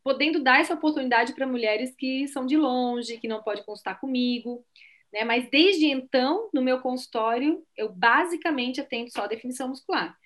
[0.03, 4.65] podendo dar essa oportunidade para mulheres que são de longe, que não podem consultar comigo.
[5.13, 5.25] Né?
[5.25, 10.17] Mas desde então, no meu consultório, eu basicamente atendo só definição muscular.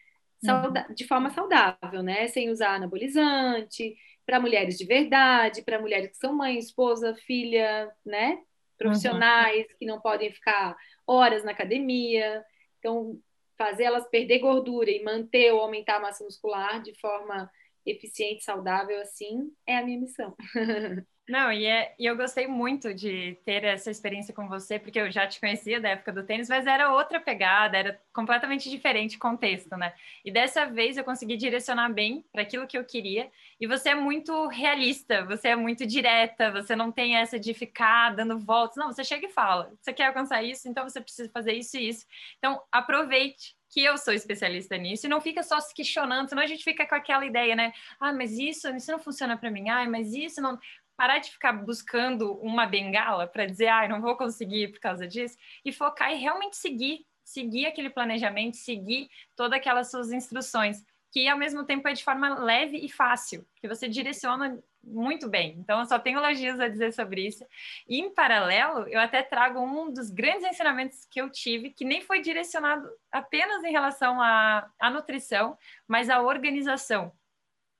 [0.42, 0.94] Uhum.
[0.94, 2.28] De forma saudável, né?
[2.28, 8.38] Sem usar anabolizante, para mulheres de verdade, para mulheres que são mãe, esposa, filha, né?
[8.78, 9.76] Profissionais uhum.
[9.78, 12.44] que não podem ficar horas na academia.
[12.78, 13.18] Então,
[13.58, 17.50] fazer elas perder gordura e manter ou aumentar a massa muscular de forma
[17.90, 20.34] eficiente, saudável assim, é a minha missão.
[21.28, 25.10] Não, e, é, e eu gostei muito de ter essa experiência com você, porque eu
[25.10, 29.76] já te conhecia da época do tênis, mas era outra pegada, era completamente diferente contexto,
[29.76, 29.92] né?
[30.24, 33.30] E dessa vez eu consegui direcionar bem para aquilo que eu queria.
[33.60, 38.14] E você é muito realista, você é muito direta, você não tem essa de ficar
[38.16, 38.76] dando voltas.
[38.78, 41.90] Não, você chega e fala: você quer alcançar isso, então você precisa fazer isso e
[41.90, 42.06] isso.
[42.38, 46.46] Então, aproveite que eu sou especialista nisso e não fica só se questionando, senão a
[46.46, 47.72] gente fica com aquela ideia, né?
[48.00, 49.68] Ah, mas isso, isso não funciona para mim.
[49.68, 50.58] Ah, mas isso não.
[50.96, 55.36] Parar de ficar buscando uma bengala para dizer, ah, não vou conseguir por causa disso,
[55.64, 61.38] e focar e realmente seguir, seguir aquele planejamento, seguir todas aquelas suas instruções, que ao
[61.38, 65.56] mesmo tempo é de forma leve e fácil, que você direciona muito bem.
[65.58, 67.44] Então, eu só tenho elogios a dizer sobre isso.
[67.88, 72.00] E, em paralelo, eu até trago um dos grandes ensinamentos que eu tive, que nem
[72.00, 77.12] foi direcionado apenas em relação à, à nutrição, mas à organização.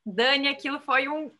[0.04, 1.30] Dani, aquilo foi um,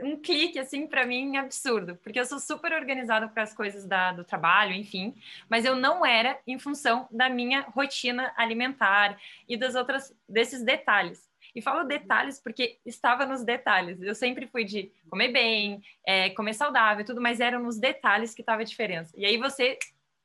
[0.00, 4.12] um clique, assim, para mim, absurdo, porque eu sou super organizada com as coisas da,
[4.12, 5.14] do trabalho, enfim,
[5.48, 11.26] mas eu não era em função da minha rotina alimentar e das outras, desses detalhes.
[11.56, 14.02] E falo detalhes porque estava nos detalhes.
[14.02, 18.42] Eu sempre fui de comer bem, é, comer saudável, tudo, mas eram nos detalhes que
[18.42, 19.14] estava a diferença.
[19.16, 19.78] E aí você,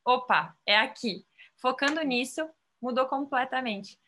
[0.04, 1.24] opa, é aqui.
[1.56, 2.46] Focando nisso,
[2.82, 3.98] mudou completamente.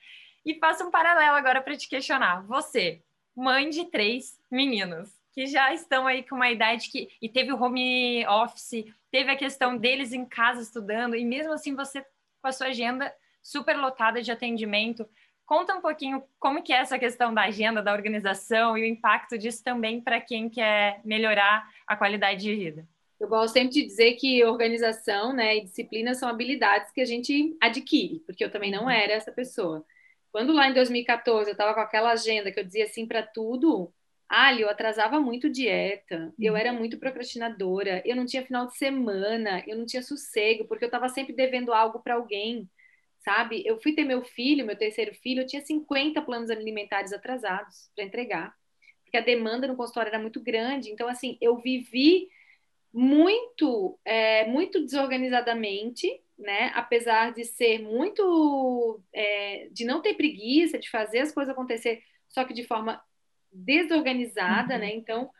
[0.44, 2.42] E faço um paralelo agora para te questionar.
[2.42, 3.02] Você,
[3.34, 7.08] mãe de três meninos, que já estão aí com uma idade que.
[7.22, 11.74] E teve o home office, teve a questão deles em casa estudando, e mesmo assim
[11.74, 12.02] você
[12.42, 13.10] com a sua agenda
[13.42, 15.08] super lotada de atendimento,
[15.46, 19.36] Conta um pouquinho como que é essa questão da agenda, da organização e o impacto
[19.36, 22.88] disso também para quem quer melhorar a qualidade de vida.
[23.20, 27.56] Eu gosto sempre de dizer que organização né, e disciplina são habilidades que a gente
[27.60, 28.90] adquire, porque eu também não uhum.
[28.90, 29.84] era essa pessoa.
[30.32, 33.92] Quando lá em 2014 eu estava com aquela agenda que eu dizia sim para tudo,
[34.28, 36.58] Ali, eu atrasava muito dieta, eu uhum.
[36.58, 40.88] era muito procrastinadora, eu não tinha final de semana, eu não tinha sossego, porque eu
[40.88, 42.68] estava sempre devendo algo para alguém
[43.24, 43.62] sabe?
[43.64, 48.04] Eu fui ter meu filho, meu terceiro filho, eu tinha 50 planos alimentares atrasados para
[48.04, 48.54] entregar,
[49.02, 50.90] porque a demanda no consultório era muito grande.
[50.90, 52.28] Então, assim, eu vivi
[52.92, 56.06] muito, é, muito desorganizadamente,
[56.38, 56.70] né?
[56.74, 62.44] Apesar de ser muito, é, de não ter preguiça, de fazer as coisas acontecer, só
[62.44, 63.02] que de forma
[63.50, 64.80] desorganizada, uhum.
[64.80, 64.94] né?
[64.94, 65.30] Então,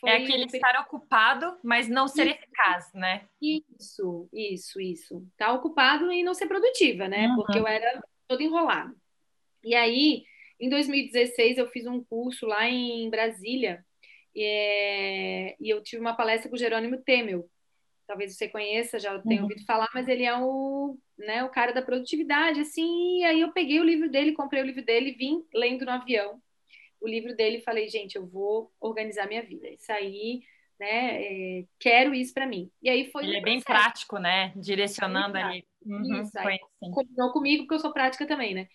[0.00, 0.10] foi...
[0.10, 2.36] É aquele estar ocupado, mas não ser isso.
[2.36, 3.26] eficaz, né?
[3.40, 5.26] Isso, isso, isso.
[5.32, 7.28] Estar tá ocupado e não ser produtiva, né?
[7.28, 7.36] Uhum.
[7.36, 8.94] Porque eu era toda enrolada.
[9.64, 10.24] E aí,
[10.60, 13.84] em 2016, eu fiz um curso lá em Brasília
[14.36, 15.56] é...
[15.58, 17.48] e eu tive uma palestra com o Jerônimo Temel.
[18.06, 19.48] Talvez você conheça, já tenha uhum.
[19.48, 23.20] ouvido falar, mas ele é o, né, o cara da produtividade, assim.
[23.20, 25.90] E aí eu peguei o livro dele, comprei o livro dele e vim lendo no
[25.90, 26.40] avião
[27.00, 29.68] o livro dele e falei, gente, eu vou organizar minha vida.
[29.68, 30.42] Isso aí,
[30.78, 31.22] né?
[31.22, 32.70] É, quero isso para mim.
[32.82, 33.24] E aí foi.
[33.24, 34.52] Ele é bem prático, né?
[34.56, 35.64] Direcionando ali.
[35.84, 36.58] Uhum, isso, aí,
[36.92, 38.68] combinou comigo, porque eu sou prática também, né?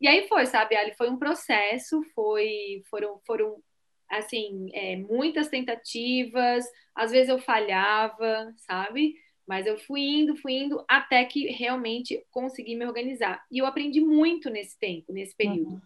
[0.00, 3.62] E aí foi, sabe, Ali, foi um processo, foi, foram, foram
[4.08, 9.14] assim, é, muitas tentativas, às vezes eu falhava, sabe?
[9.46, 13.44] Mas eu fui indo, fui indo, até que realmente consegui me organizar.
[13.50, 15.72] E eu aprendi muito nesse tempo, nesse período.
[15.72, 15.80] Uhum.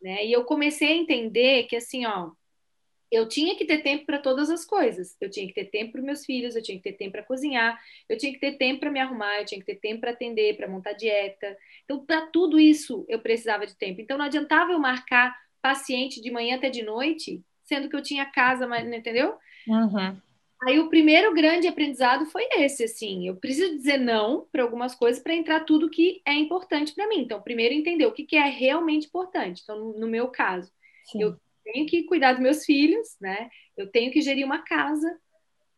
[0.00, 0.26] Né?
[0.26, 2.30] E eu comecei a entender que, assim, ó,
[3.10, 5.16] eu tinha que ter tempo para todas as coisas.
[5.20, 7.78] Eu tinha que ter tempo para meus filhos, eu tinha que ter tempo para cozinhar,
[8.08, 10.56] eu tinha que ter tempo para me arrumar, eu tinha que ter tempo para atender,
[10.56, 11.56] para montar dieta.
[11.84, 14.00] Então, para tudo isso, eu precisava de tempo.
[14.00, 18.24] Então, não adiantava eu marcar paciente de manhã até de noite, sendo que eu tinha
[18.24, 19.36] casa, mas entendeu?
[19.66, 20.16] Uhum.
[20.62, 25.22] Aí o primeiro grande aprendizado foi esse, assim, eu preciso dizer não para algumas coisas
[25.22, 27.20] para entrar tudo que é importante para mim.
[27.20, 29.62] Então, primeiro entender o que, que é realmente importante.
[29.62, 30.70] Então, no, meu caso,
[31.04, 31.22] Sim.
[31.22, 33.48] eu tenho que cuidar dos meus filhos, né?
[33.74, 35.18] Eu tenho que gerir uma casa,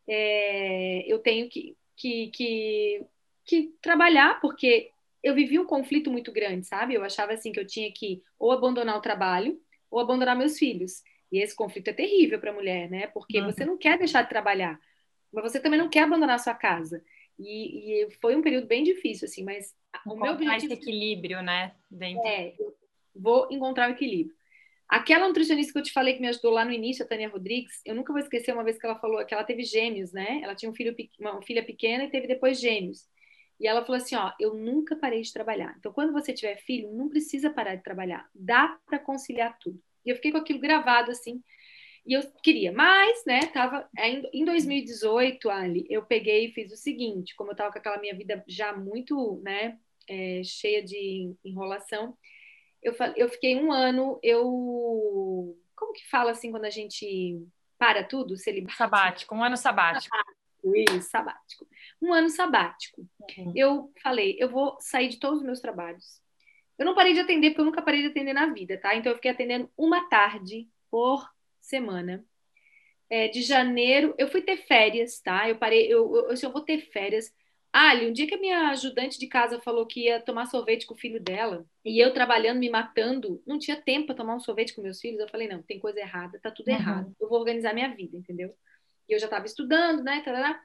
[0.05, 3.05] é, eu tenho que, que, que,
[3.45, 4.89] que trabalhar, porque
[5.23, 6.93] eu vivi um conflito muito grande, sabe?
[6.93, 9.57] Eu achava assim que eu tinha que ou abandonar o trabalho
[9.89, 11.01] ou abandonar meus filhos.
[11.33, 13.07] E esse conflito é terrível para a mulher, né?
[13.07, 13.45] Porque uhum.
[13.47, 14.79] você não quer deixar de trabalhar,
[15.31, 17.03] mas você também não quer abandonar a sua casa.
[17.39, 19.73] E, e foi um período bem difícil, assim, mas
[20.05, 20.71] o meu objetivo...
[20.71, 21.73] esse equilíbrio, né?
[21.89, 22.27] Dentro.
[22.27, 22.53] É,
[23.15, 24.35] vou encontrar o equilíbrio.
[24.87, 27.81] Aquela nutricionista que eu te falei que me ajudou lá no início, a Tânia Rodrigues,
[27.83, 30.39] eu nunca vou esquecer uma vez que ela falou que ela teve gêmeos, né?
[30.43, 33.07] Ela tinha um filho, uma filha pequena e teve depois gêmeos.
[33.59, 35.73] E ela falou assim, ó, eu nunca parei de trabalhar.
[35.79, 38.29] Então, quando você tiver filho, não precisa parar de trabalhar.
[38.35, 39.81] Dá para conciliar tudo.
[40.05, 41.41] E eu fiquei com aquilo gravado assim.
[42.05, 43.89] E eu queria, mas, né, tava
[44.33, 48.13] em 2018, Ali, eu peguei e fiz o seguinte, como eu tava com aquela minha
[48.13, 52.17] vida já muito, né, é, cheia de enrolação,
[52.81, 57.41] eu, eu fiquei um ano, eu, como que fala assim quando a gente
[57.77, 58.75] para tudo, celibato?
[58.75, 60.13] Sabático, um ano sabático.
[60.13, 61.67] sabático isso, sabático.
[62.01, 63.01] Um ano sabático.
[63.37, 63.51] Uhum.
[63.55, 66.21] Eu falei, eu vou sair de todos os meus trabalhos.
[66.77, 68.95] Eu não parei de atender porque eu nunca parei de atender na vida, tá?
[68.95, 71.29] Então eu fiquei atendendo uma tarde por
[71.61, 72.25] semana.
[73.09, 75.47] É, de janeiro, eu fui ter férias, tá?
[75.47, 77.31] Eu parei, eu, eu, eu vou ter férias.
[77.71, 80.93] Ali, um dia que a minha ajudante de casa falou que ia tomar sorvete com
[80.93, 84.75] o filho dela, e eu trabalhando, me matando, não tinha tempo para tomar um sorvete
[84.75, 86.75] com meus filhos, eu falei, não, tem coisa errada, tá tudo uhum.
[86.75, 87.15] errado.
[87.19, 88.55] Eu vou organizar minha vida, entendeu?
[89.09, 90.21] E eu já estava estudando, né?
[90.21, 90.59] Tarará.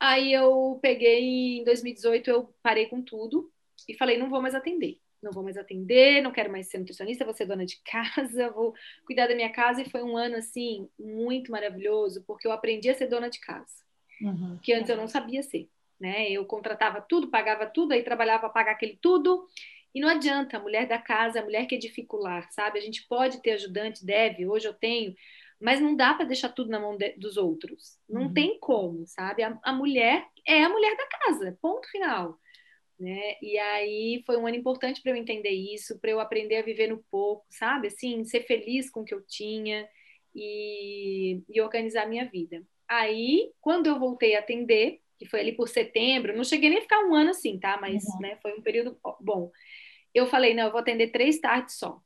[0.00, 3.52] Aí eu peguei, em 2018, eu parei com tudo
[3.88, 7.24] e falei, não vou mais atender não vou mais atender, não quero mais ser nutricionista,
[7.24, 8.74] vou ser dona de casa, vou
[9.06, 9.82] cuidar da minha casa.
[9.82, 13.84] E foi um ano, assim, muito maravilhoso, porque eu aprendi a ser dona de casa,
[14.20, 14.58] uhum.
[14.62, 15.68] que antes eu não sabia ser.
[16.00, 16.30] Né?
[16.30, 19.46] Eu contratava tudo, pagava tudo, aí trabalhava para pagar aquele tudo.
[19.94, 22.78] E não adianta, a mulher da casa, a mulher que é dificular, sabe?
[22.78, 25.14] A gente pode ter ajudante, deve, hoje eu tenho,
[25.60, 27.98] mas não dá para deixar tudo na mão de, dos outros.
[28.08, 28.34] Não uhum.
[28.34, 29.42] tem como, sabe?
[29.42, 32.38] A, a mulher é a mulher da casa, ponto final.
[33.02, 33.34] Né?
[33.42, 36.86] E aí foi um ano importante para eu entender isso, para eu aprender a viver
[36.86, 37.88] no pouco, sabe?
[37.88, 39.88] Assim, ser feliz com o que eu tinha
[40.32, 42.62] e, e organizar a minha vida.
[42.86, 46.82] Aí, quando eu voltei a atender, que foi ali por setembro, não cheguei nem a
[46.82, 47.76] ficar um ano assim, tá?
[47.80, 48.20] Mas uhum.
[48.20, 49.50] né, foi um período bom.
[50.14, 52.00] Eu falei, não, eu vou atender três tardes só.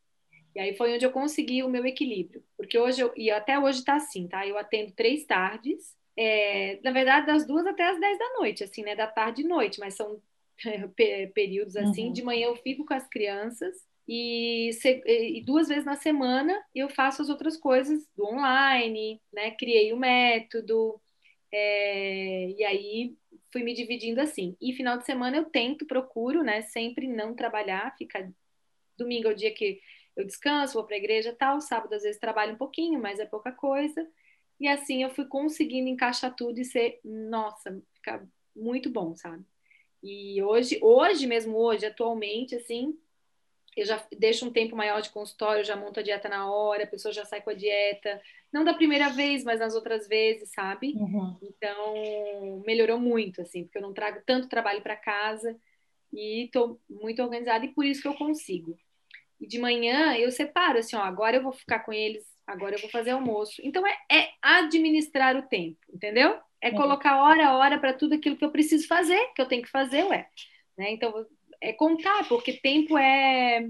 [0.54, 2.42] E aí foi onde eu consegui o meu equilíbrio.
[2.56, 4.46] Porque hoje, eu, e até hoje tá assim, tá?
[4.46, 8.82] Eu atendo três tardes, é, na verdade, das duas até as dez da noite, assim,
[8.82, 8.96] né?
[8.96, 10.22] Da tarde e noite, mas são
[11.34, 12.06] períodos assim.
[12.06, 12.12] Uhum.
[12.12, 13.74] De manhã eu fico com as crianças
[14.08, 14.70] e,
[15.04, 19.50] e, duas vezes na semana eu faço as outras coisas do online, né?
[19.52, 21.00] Criei o método
[21.52, 23.16] é, e aí
[23.52, 24.56] fui me dividindo assim.
[24.60, 26.62] E final de semana eu tento, procuro, né?
[26.62, 28.32] Sempre não trabalhar, fica
[28.96, 29.80] domingo é o dia que
[30.16, 33.26] eu descanso, vou para a igreja tal, sábado às vezes trabalho um pouquinho, mas é
[33.26, 34.06] pouca coisa.
[34.58, 39.44] E assim eu fui conseguindo encaixar tudo e ser, nossa, ficar muito bom, sabe?
[40.06, 42.96] E hoje, hoje mesmo, hoje, atualmente, assim,
[43.76, 46.86] eu já deixo um tempo maior de consultório, já monto a dieta na hora, a
[46.86, 50.92] pessoa já sai com a dieta, não da primeira vez, mas nas outras vezes, sabe?
[50.94, 51.36] Uhum.
[51.42, 55.56] Então, melhorou muito, assim, porque eu não trago tanto trabalho para casa
[56.12, 58.78] e estou muito organizada e por isso que eu consigo.
[59.40, 62.80] E de manhã eu separo, assim, ó, agora eu vou ficar com eles, agora eu
[62.80, 63.60] vou fazer almoço.
[63.64, 66.38] Então, é, é administrar o tempo, entendeu?
[66.60, 69.62] É colocar hora a hora para tudo aquilo que eu preciso fazer, que eu tenho
[69.62, 70.28] que fazer, ué.
[70.76, 70.90] Né?
[70.90, 71.26] Então,
[71.60, 73.68] é contar, porque tempo é,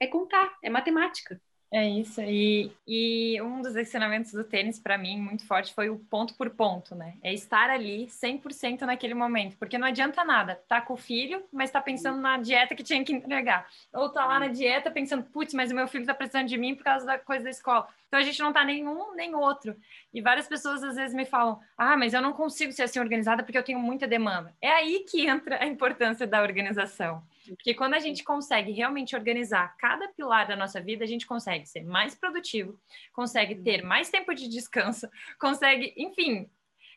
[0.00, 1.40] é contar, é matemática.
[1.70, 2.22] É isso.
[2.22, 6.48] E, e um dos ensinamentos do tênis, para mim, muito forte, foi o ponto por
[6.48, 7.14] ponto, né?
[7.22, 9.56] É estar ali 100% naquele momento.
[9.58, 10.58] Porque não adianta nada.
[10.66, 13.68] Tá com o filho, mas tá pensando na dieta que tinha que entregar.
[13.92, 16.74] Ou tá lá na dieta pensando, putz, mas o meu filho tá precisando de mim
[16.74, 17.86] por causa da coisa da escola.
[18.06, 19.76] Então a gente não tá nenhum nem outro.
[20.14, 23.42] E várias pessoas às vezes me falam, ah, mas eu não consigo ser assim organizada
[23.42, 24.54] porque eu tenho muita demanda.
[24.62, 27.22] É aí que entra a importância da organização.
[27.56, 31.66] Porque quando a gente consegue realmente organizar cada pilar da nossa vida, a gente consegue
[31.66, 32.78] ser mais produtivo,
[33.12, 35.08] consegue ter mais tempo de descanso,
[35.38, 36.48] consegue, enfim,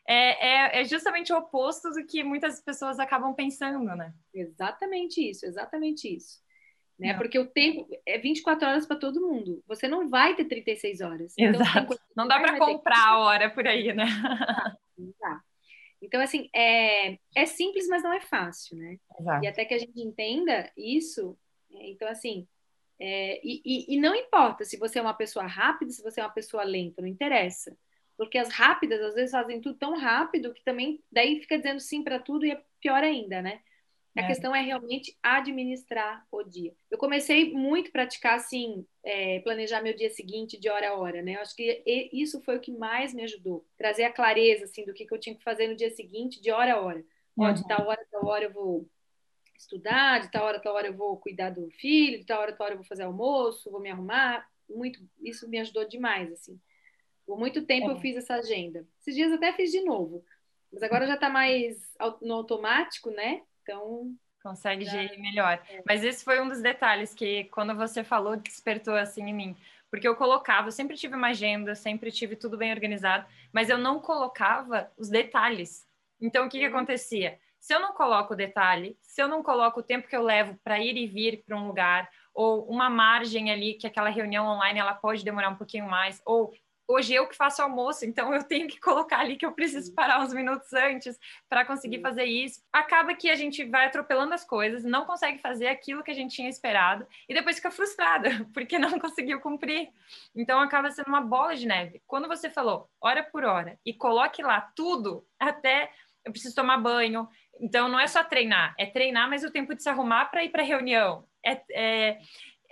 [0.06, 4.12] é, é, é, justamente o oposto do que muitas pessoas acabam pensando, né?
[4.34, 6.42] Exatamente isso, exatamente isso.
[6.98, 7.14] Né?
[7.14, 9.62] Porque o tempo é 24 horas para todo mundo.
[9.66, 11.34] Você não vai ter 36 horas.
[11.36, 11.94] Então, Exato.
[11.94, 14.04] Então, não dá para comprar a hora por aí, né?
[14.96, 15.42] Não dá.
[16.02, 18.98] Então, assim, é, é simples, mas não é fácil, né?
[19.20, 19.44] Exato.
[19.44, 21.38] E até que a gente entenda isso,
[21.72, 22.46] é, então, assim,
[22.98, 26.24] é, e, e, e, não importa se você é uma pessoa rápida, se você é
[26.24, 27.76] uma pessoa lenta, não interessa.
[28.16, 32.02] Porque as rápidas, às vezes, fazem tudo tão rápido que também daí fica dizendo sim
[32.02, 33.60] para tudo e é pior ainda, né?
[34.14, 34.26] A é.
[34.26, 36.74] questão é realmente administrar o dia.
[36.90, 41.22] Eu comecei muito a praticar, assim, é, planejar meu dia seguinte de hora a hora,
[41.22, 41.36] né?
[41.36, 43.66] Eu acho que isso foi o que mais me ajudou.
[43.76, 46.50] Trazer a clareza, assim, do que, que eu tinha que fazer no dia seguinte, de
[46.50, 47.02] hora a hora.
[47.36, 47.46] Uhum.
[47.46, 48.86] Ó, de tal hora, tal hora eu vou
[49.56, 52.66] estudar, de tal hora, tal hora eu vou cuidar do filho, de tal hora, tal
[52.66, 54.46] hora eu vou fazer almoço, vou me arrumar.
[54.68, 56.60] Muito, isso me ajudou demais, assim.
[57.24, 57.92] Por muito tempo é.
[57.92, 58.86] eu fiz essa agenda.
[59.00, 60.22] Esses dias até fiz de novo.
[60.70, 61.78] Mas agora já está mais
[62.20, 63.42] no automático, né?
[63.62, 64.14] Então.
[64.42, 65.62] Consegue gerir melhor.
[65.68, 65.82] É.
[65.86, 69.56] Mas esse foi um dos detalhes que, quando você falou, despertou assim em mim.
[69.88, 73.78] Porque eu colocava, eu sempre tive uma agenda, sempre tive tudo bem organizado, mas eu
[73.78, 75.86] não colocava os detalhes.
[76.20, 76.74] Então, o que, que uhum.
[76.74, 77.38] acontecia?
[77.60, 80.58] Se eu não coloco o detalhe, se eu não coloco o tempo que eu levo
[80.64, 84.80] para ir e vir para um lugar, ou uma margem ali que aquela reunião online
[84.80, 86.52] ela pode demorar um pouquinho mais, ou
[86.86, 90.20] hoje eu que faço almoço, então eu tenho que colocar ali que eu preciso parar
[90.20, 91.18] uns minutos antes
[91.48, 92.60] para conseguir fazer isso.
[92.72, 96.34] Acaba que a gente vai atropelando as coisas, não consegue fazer aquilo que a gente
[96.34, 99.88] tinha esperado e depois fica frustrada porque não conseguiu cumprir.
[100.34, 102.02] Então acaba sendo uma bola de neve.
[102.06, 105.90] Quando você falou hora por hora e coloque lá tudo, até
[106.24, 107.28] eu preciso tomar banho.
[107.60, 110.50] Então não é só treinar, é treinar, mas o tempo de se arrumar para ir
[110.50, 111.26] para reunião.
[111.44, 112.18] É, é,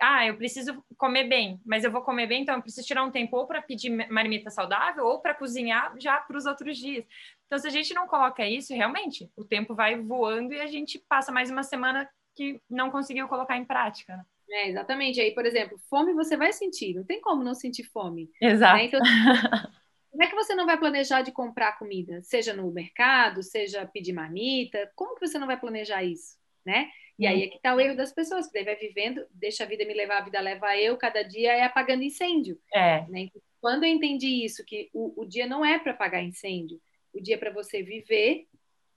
[0.01, 3.11] ah, eu preciso comer bem, mas eu vou comer bem, então eu preciso tirar um
[3.11, 7.05] tempo ou para pedir marmita saudável ou para cozinhar já para os outros dias.
[7.47, 10.99] Então, se a gente não coloca isso, realmente, o tempo vai voando e a gente
[11.09, 14.17] passa mais uma semana que não conseguiu colocar em prática.
[14.17, 14.25] Né?
[14.51, 15.21] É, exatamente.
[15.21, 18.31] Aí, por exemplo, fome você vai sentir, não tem como não sentir fome.
[18.41, 18.77] Exato.
[18.77, 18.85] Né?
[18.85, 19.01] Então,
[20.11, 22.21] como é que você não vai planejar de comprar comida?
[22.23, 26.39] Seja no mercado, seja pedir marmita, como que você não vai planejar isso?
[26.65, 26.91] Né?
[27.21, 29.67] E aí é que está o erro das pessoas, que daí vai vivendo, deixa a
[29.67, 32.59] vida me levar, a vida leva eu, cada dia é apagando incêndio.
[32.73, 33.07] É.
[33.09, 33.21] Né?
[33.21, 36.81] Então, quando eu entendi isso, que o, o dia não é para apagar incêndio,
[37.13, 38.47] o dia é para você viver,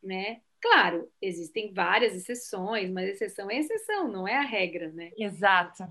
[0.01, 0.39] né?
[0.61, 5.11] Claro, existem várias exceções, mas exceção é exceção, não é a regra, né?
[5.17, 5.83] Exato.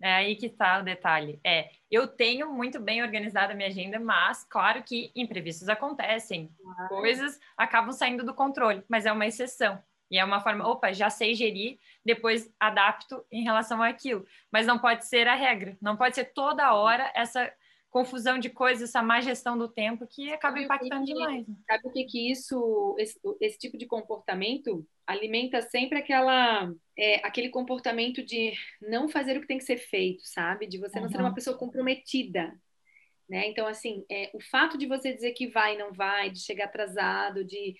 [0.00, 1.38] É aí que está o detalhe.
[1.44, 6.88] É, eu tenho muito bem organizada a minha agenda, mas claro que imprevistos acontecem, claro.
[6.88, 9.80] coisas acabam saindo do controle, mas é uma exceção.
[10.10, 14.24] E é uma forma, opa, já sei gerir, depois adapto em relação àquilo.
[14.50, 17.52] Mas não pode ser a regra, não pode ser toda hora essa
[17.90, 21.46] confusão de coisas, essa má gestão do tempo que acaba sabe impactando que, demais.
[21.66, 27.48] Sabe o que que isso, esse, esse, tipo de comportamento alimenta sempre aquela, é, aquele
[27.48, 30.66] comportamento de não fazer o que tem que ser feito, sabe?
[30.66, 31.12] De você não uhum.
[31.12, 32.54] ser uma pessoa comprometida,
[33.28, 33.46] né?
[33.48, 36.64] Então, assim, é, o fato de você dizer que vai e não vai, de chegar
[36.64, 37.76] atrasado, de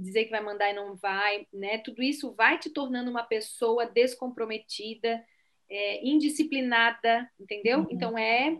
[0.00, 1.78] dizer que vai mandar e não vai, né?
[1.78, 5.22] Tudo isso vai te tornando uma pessoa descomprometida,
[5.68, 7.80] é, indisciplinada, entendeu?
[7.80, 7.86] Uhum.
[7.90, 8.56] Então, é,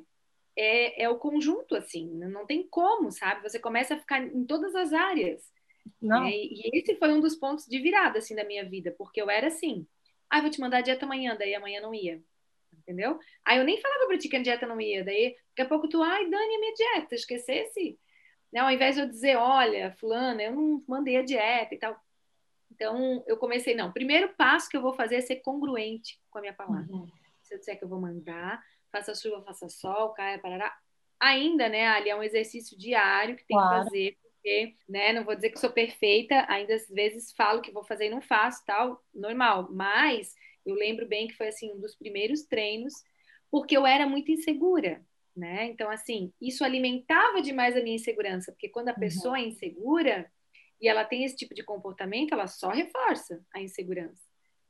[0.54, 3.42] é, é o conjunto, assim, não tem como, sabe?
[3.42, 5.50] Você começa a ficar em todas as áreas.
[6.02, 6.24] Não.
[6.24, 6.32] Né?
[6.32, 9.30] E, e esse foi um dos pontos de virada, assim, da minha vida, porque eu
[9.30, 9.86] era assim,
[10.28, 12.22] ah, vou te mandar a dieta amanhã, daí amanhã não ia
[12.88, 13.18] entendeu?
[13.44, 15.88] Aí eu nem falava pra ti que a dieta não ia, daí daqui a pouco
[15.88, 17.98] tu, ai, Dani, a minha dieta, esquecesse?
[18.50, 18.60] Né?
[18.60, 21.94] Ao invés de eu dizer, olha, fulana, eu não mandei a dieta e tal.
[22.72, 26.40] Então, eu comecei, não, primeiro passo que eu vou fazer é ser congruente com a
[26.40, 26.90] minha palavra.
[26.90, 27.06] Uhum.
[27.42, 30.74] Se eu disser que eu vou mandar, faça chuva, faça sol, caia, parará.
[31.20, 33.78] Ainda, né, ali é um exercício diário que tem claro.
[33.78, 37.72] que fazer, porque, né, não vou dizer que sou perfeita, ainda às vezes falo que
[37.72, 40.34] vou fazer e não faço, tal, normal, mas
[40.70, 42.94] eu lembro bem que foi assim um dos primeiros treinos,
[43.50, 45.04] porque eu era muito insegura,
[45.36, 45.66] né?
[45.66, 49.00] Então assim, isso alimentava demais a minha insegurança, porque quando a uhum.
[49.00, 50.30] pessoa é insegura
[50.80, 54.28] e ela tem esse tipo de comportamento, ela só reforça a insegurança.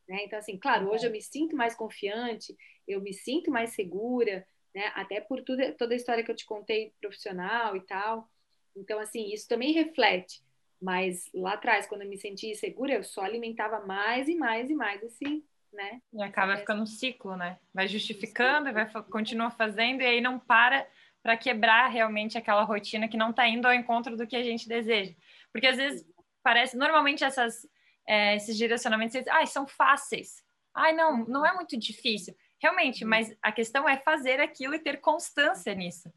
[0.09, 0.25] Né?
[0.25, 2.57] Então, assim, claro, hoje eu me sinto mais confiante,
[2.87, 4.91] eu me sinto mais segura, né?
[4.95, 8.27] Até por tudo, toda a história que eu te contei profissional e tal.
[8.75, 10.43] Então, assim, isso também reflete.
[10.81, 14.75] Mas lá atrás, quando eu me sentia insegura, eu só alimentava mais e mais e
[14.75, 16.01] mais esse, né?
[16.13, 17.59] E acaba ficando um ciclo, né?
[17.75, 20.87] Vai justificando, vai continua fazendo e aí não para
[21.23, 24.69] para quebrar realmente aquela rotina que não está indo ao encontro do que a gente
[24.69, 25.13] deseja.
[25.53, 26.07] Porque às vezes
[26.43, 27.67] parece, normalmente essas,
[28.07, 30.43] é, esses direcionamentos, ah, são fáceis.
[30.75, 32.35] ai, não, não é muito difícil.
[32.63, 33.11] Realmente, Uhum.
[33.11, 36.11] mas a questão é fazer aquilo e ter constância nisso.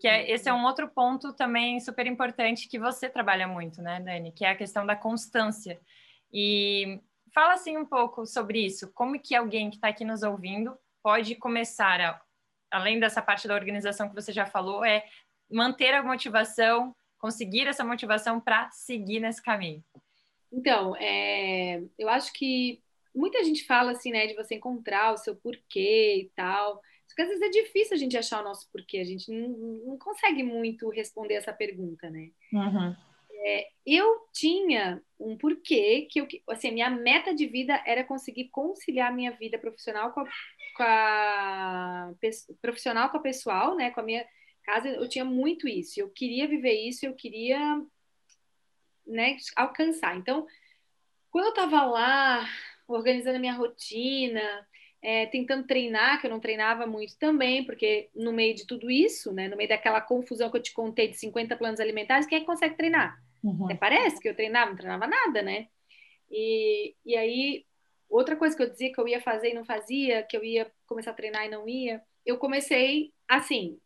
[0.00, 4.00] Que é, esse é um outro ponto também super importante que você trabalha muito, né,
[4.00, 4.32] Dani?
[4.32, 5.80] Que é a questão da constância.
[6.32, 7.00] E
[7.34, 8.92] fala assim um pouco sobre isso.
[8.92, 12.20] Como que alguém que está aqui nos ouvindo pode começar a,
[12.70, 15.04] além dessa parte da organização que você já falou, é
[15.50, 19.82] manter a motivação, conseguir essa motivação para seguir nesse caminho.
[20.52, 22.82] Então, é, eu acho que
[23.14, 26.80] muita gente fala assim, né, de você encontrar o seu porquê e tal.
[27.06, 29.48] Só que às vezes é difícil a gente achar o nosso porquê, a gente não,
[29.86, 32.30] não consegue muito responder essa pergunta, né?
[32.52, 32.96] Uhum.
[33.40, 39.14] É, eu tinha um porquê que eu, assim, minha meta de vida era conseguir conciliar
[39.14, 40.24] minha vida profissional com a,
[40.76, 42.12] com a
[42.60, 44.26] profissional com a pessoal, né, com a minha
[44.64, 44.88] casa.
[44.88, 46.00] Eu tinha muito isso.
[46.00, 47.58] Eu queria viver isso, eu queria,
[49.06, 50.16] né, alcançar.
[50.16, 50.46] Então,
[51.30, 52.48] quando eu estava lá
[52.88, 54.66] organizando a minha rotina,
[55.00, 59.32] é, tentando treinar, que eu não treinava muito também, porque no meio de tudo isso,
[59.32, 62.40] né, no meio daquela confusão que eu te contei de 50 planos alimentares, quem é
[62.40, 63.27] que consegue treinar?
[63.42, 63.66] Uhum.
[63.66, 65.68] Até parece que eu treinava, não treinava nada, né?
[66.30, 67.64] E, e aí,
[68.08, 70.70] outra coisa que eu dizia que eu ia fazer e não fazia, que eu ia
[70.86, 73.78] começar a treinar e não ia, eu comecei assim,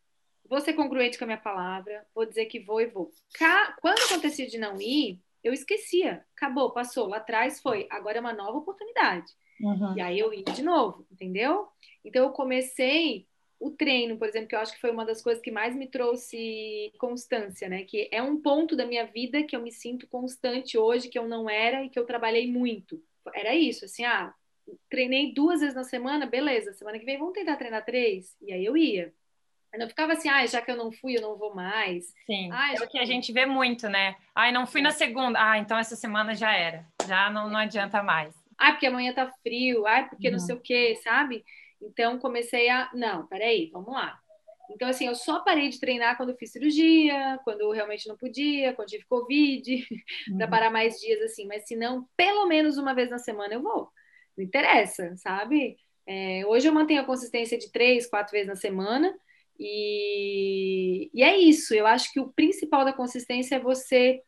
[0.47, 3.11] vou ser congruente com a minha palavra, vou dizer que vou e vou.
[3.81, 8.33] Quando acontecia de não ir, eu esquecia, acabou, passou, lá atrás foi, agora é uma
[8.33, 9.31] nova oportunidade.
[9.61, 9.97] Uhum.
[9.97, 11.67] E aí eu ia de novo, entendeu?
[12.03, 13.27] Então eu comecei
[13.63, 15.87] o treino, por exemplo, que eu acho que foi uma das coisas que mais me
[15.87, 17.85] trouxe constância, né?
[17.85, 21.27] Que é um ponto da minha vida que eu me sinto constante hoje, que eu
[21.27, 23.01] não era e que eu trabalhei muito.
[23.33, 24.33] Era isso, assim, ah,
[24.89, 28.35] treinei duas vezes na semana, beleza, semana que vem vamos tentar treinar três.
[28.41, 29.13] E aí eu ia.
[29.73, 32.13] Eu não ficava assim, ah, já que eu não fui, eu não vou mais.
[32.25, 34.17] Sim, ah, é o que a gente vê muito, né?
[34.35, 35.39] Ai, não fui na segunda.
[35.41, 36.85] Ah, então essa semana já era.
[37.07, 38.35] Já não, não adianta mais.
[38.57, 39.87] Ah, porque amanhã tá frio.
[39.87, 40.33] Ah, porque uhum.
[40.33, 41.43] não sei o quê, sabe?
[41.83, 44.19] Então comecei a, não, peraí, vamos lá.
[44.71, 48.73] Então, assim, eu só parei de treinar quando fiz cirurgia, quando eu realmente não podia,
[48.73, 49.71] quando tive Covid,
[50.29, 50.37] uhum.
[50.37, 51.45] para parar mais dias, assim.
[51.47, 53.89] Mas se não, pelo menos uma vez na semana eu vou.
[54.37, 55.77] Não interessa, sabe?
[56.07, 59.13] É, hoje eu mantenho a consistência de três, quatro vezes na semana.
[59.59, 61.73] E, e é isso.
[61.75, 64.21] Eu acho que o principal da consistência é você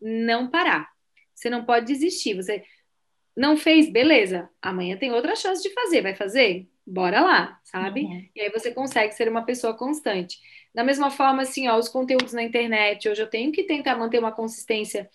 [0.00, 0.88] não parar.
[1.34, 2.34] Você não pode desistir.
[2.34, 2.64] Você
[3.36, 4.48] não fez, beleza.
[4.62, 6.00] Amanhã tem outra chance de fazer.
[6.00, 6.68] Vai fazer?
[6.86, 8.02] Bora lá, sabe?
[8.02, 8.28] Uhum.
[8.34, 10.38] E aí você consegue ser uma pessoa constante.
[10.74, 14.18] Da mesma forma, assim, ó, os conteúdos na internet, hoje eu tenho que tentar manter
[14.18, 15.08] uma consistência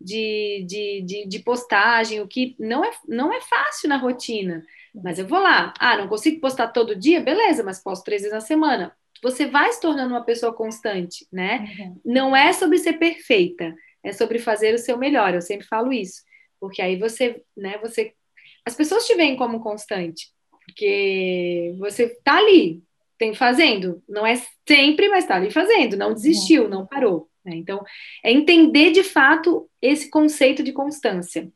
[0.00, 4.62] de, de, de, de postagem, o que não é, não é fácil na rotina.
[5.02, 5.74] Mas eu vou lá.
[5.78, 7.20] Ah, não consigo postar todo dia?
[7.20, 8.96] Beleza, mas posto três vezes na semana.
[9.22, 11.74] Você vai se tornando uma pessoa constante, né?
[11.78, 12.00] Uhum.
[12.04, 15.34] Não é sobre ser perfeita, é sobre fazer o seu melhor.
[15.34, 16.22] Eu sempre falo isso.
[16.60, 18.14] Porque aí você, né, você.
[18.64, 20.28] As pessoas te veem como constante.
[20.66, 22.82] Porque você tá ali,
[23.18, 24.02] tem fazendo.
[24.08, 24.34] Não é
[24.68, 25.96] sempre, mas tá ali fazendo.
[25.96, 26.68] Não desistiu, uhum.
[26.68, 27.28] não parou.
[27.44, 27.54] Né?
[27.54, 27.82] Então,
[28.24, 31.48] é entender de fato esse conceito de constância,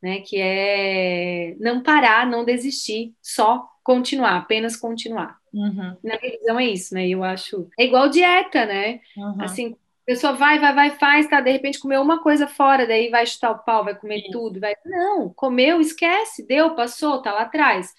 [0.00, 0.20] né?
[0.20, 5.36] Que é não parar, não desistir, só continuar, apenas continuar.
[5.52, 5.96] Uhum.
[6.02, 7.08] Na minha visão é isso, né?
[7.08, 7.68] Eu acho.
[7.78, 9.00] É igual dieta, né?
[9.16, 9.42] Uhum.
[9.42, 11.40] Assim, a pessoa vai, vai, vai, faz, tá?
[11.40, 14.30] De repente comeu uma coisa fora, daí vai chutar o pau, vai comer Sim.
[14.30, 14.74] tudo, vai.
[14.86, 17.92] Não, comeu, esquece, deu, passou, tá lá atrás.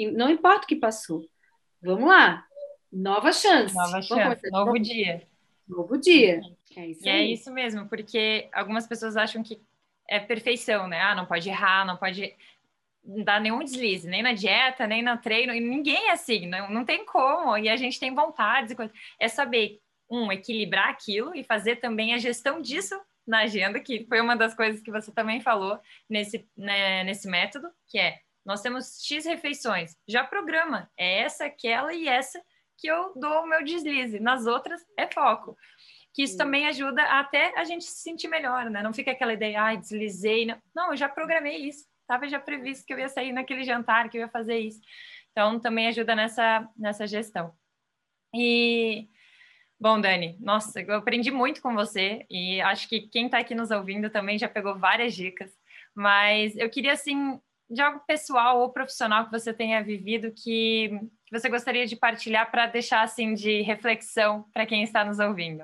[0.00, 1.28] Que não importa o que passou.
[1.82, 2.46] Vamos lá.
[2.90, 3.74] Nova chance.
[3.74, 5.28] Nova chance, novo dia.
[5.68, 6.40] Novo dia.
[6.74, 9.60] É isso, e é isso mesmo, porque algumas pessoas acham que
[10.08, 10.98] é perfeição, né?
[11.02, 12.34] Ah, não pode errar, não pode
[13.04, 16.82] dar nenhum deslize, nem na dieta, nem no treino, e ninguém é assim, não, não
[16.82, 18.74] tem como, e a gente tem vontades,
[19.18, 24.18] é saber, um, equilibrar aquilo e fazer também a gestão disso na agenda, que foi
[24.20, 25.78] uma das coisas que você também falou
[26.08, 31.92] nesse, né, nesse método, que é, nós temos X refeições, já programa, é essa, aquela
[31.92, 32.40] e essa
[32.76, 35.56] que eu dou o meu deslize, nas outras é foco
[36.12, 38.82] que isso também ajuda até a gente se sentir melhor, né?
[38.82, 40.44] Não fica aquela ideia, ai, deslizei.
[40.44, 44.08] Não, não eu já programei isso, estava já previsto que eu ia sair naquele jantar,
[44.08, 44.80] que eu ia fazer isso.
[45.30, 47.54] Então, também ajuda nessa, nessa gestão.
[48.34, 49.08] E,
[49.78, 53.70] bom, Dani, nossa, eu aprendi muito com você e acho que quem está aqui nos
[53.70, 55.52] ouvindo também já pegou várias dicas,
[55.94, 60.90] mas eu queria, assim, de algo pessoal ou profissional que você tenha vivido que,
[61.24, 65.62] que você gostaria de partilhar para deixar, assim, de reflexão para quem está nos ouvindo.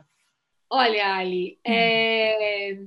[0.70, 1.72] Olha, Ali, hum.
[1.72, 2.78] é...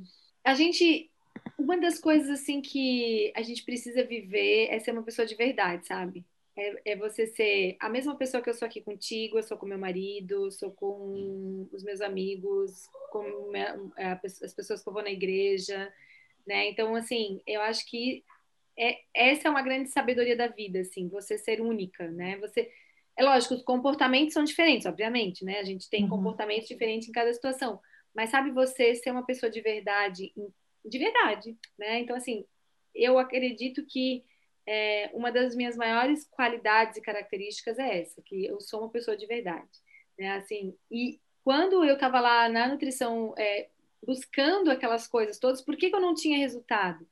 [0.44, 1.12] a gente.
[1.58, 5.86] Uma das coisas assim que a gente precisa viver é ser uma pessoa de verdade,
[5.86, 6.26] sabe?
[6.56, 9.66] É, é, você ser a mesma pessoa que eu sou aqui contigo, eu sou com
[9.66, 15.04] meu marido, sou com os meus amigos, com minha, é, as pessoas que eu vou
[15.04, 15.92] na igreja,
[16.48, 16.70] né?
[16.70, 18.24] Então, assim, eu acho que
[18.80, 22.38] é, essa é uma grande sabedoria da vida, assim, você ser única, né?
[22.38, 22.72] Você
[23.18, 25.60] é lógico, os comportamentos são diferentes, obviamente, né?
[25.60, 26.10] A gente tem uhum.
[26.10, 27.82] comportamentos diferentes em cada situação,
[28.16, 30.34] mas sabe você ser uma pessoa de verdade,
[30.86, 32.00] de verdade, né?
[32.00, 32.46] Então assim,
[32.96, 34.24] eu acredito que
[34.66, 39.18] é, uma das minhas maiores qualidades e características é essa, que eu sou uma pessoa
[39.18, 39.70] de verdade,
[40.18, 40.38] né?
[40.38, 43.68] Assim, e quando eu estava lá na nutrição é,
[44.06, 47.06] buscando aquelas coisas todas, por que, que eu não tinha resultado?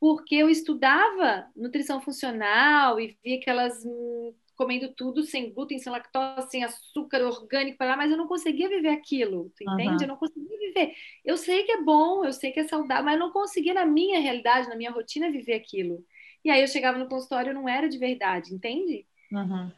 [0.00, 6.50] Porque eu estudava nutrição funcional e via aquelas hum, comendo tudo sem glúten, sem lactose,
[6.50, 9.90] sem açúcar orgânico para lá, mas eu não conseguia viver aquilo, tu entende?
[9.90, 10.02] Uhum.
[10.02, 10.94] Eu não conseguia viver.
[11.24, 13.86] Eu sei que é bom, eu sei que é saudável, mas eu não conseguia na
[13.86, 16.04] minha realidade, na minha rotina viver aquilo.
[16.44, 19.06] E aí eu chegava no consultório, não era de verdade, entende?
[19.32, 19.70] Uhum.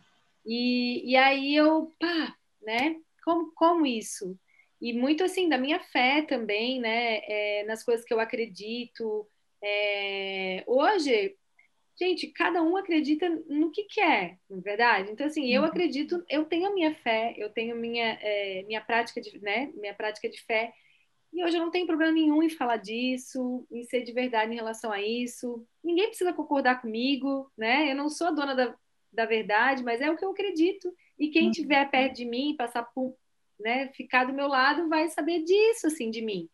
[0.44, 2.96] E, e aí eu, pá, né?
[3.24, 4.36] Como, como isso?
[4.80, 7.20] E muito assim, da minha fé também, né?
[7.28, 9.28] É, nas coisas que eu acredito.
[9.62, 11.36] É, hoje,
[11.98, 15.10] gente, cada um acredita no que quer, não é verdade?
[15.10, 15.68] Então, assim, eu uhum.
[15.68, 19.70] acredito, eu tenho a minha fé, eu tenho minha, é, minha prática de, né?
[19.74, 20.72] Minha prática de fé.
[21.32, 24.56] E hoje eu não tenho problema nenhum em falar disso, em ser de verdade em
[24.56, 25.66] relação a isso.
[25.82, 27.90] Ninguém precisa concordar comigo, né?
[27.90, 28.74] Eu não sou a dona da,
[29.12, 30.92] da verdade, mas é o que eu acredito.
[31.18, 31.90] E quem estiver uhum.
[31.90, 33.16] perto de mim, passar por,
[33.58, 36.48] né, ficar do meu lado, vai saber disso, assim, de mim.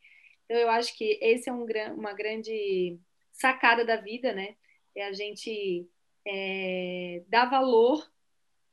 [0.48, 2.98] Então, eu acho que esse é um, uma grande
[3.32, 4.56] sacada da vida, né?
[4.96, 5.86] É a gente
[6.26, 8.10] é, dar valor,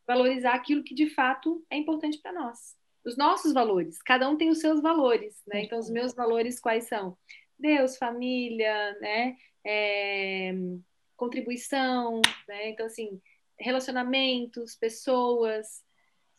[0.08, 2.78] valorizar aquilo que de fato é importante para nós.
[3.06, 5.64] Os nossos valores, cada um tem os seus valores, né?
[5.64, 7.18] Então, os meus valores quais são?
[7.60, 9.36] Deus, família, né?
[9.66, 10.54] É,
[11.18, 12.70] contribuição, né?
[12.70, 13.22] Então, assim,
[13.60, 15.84] relacionamentos, pessoas,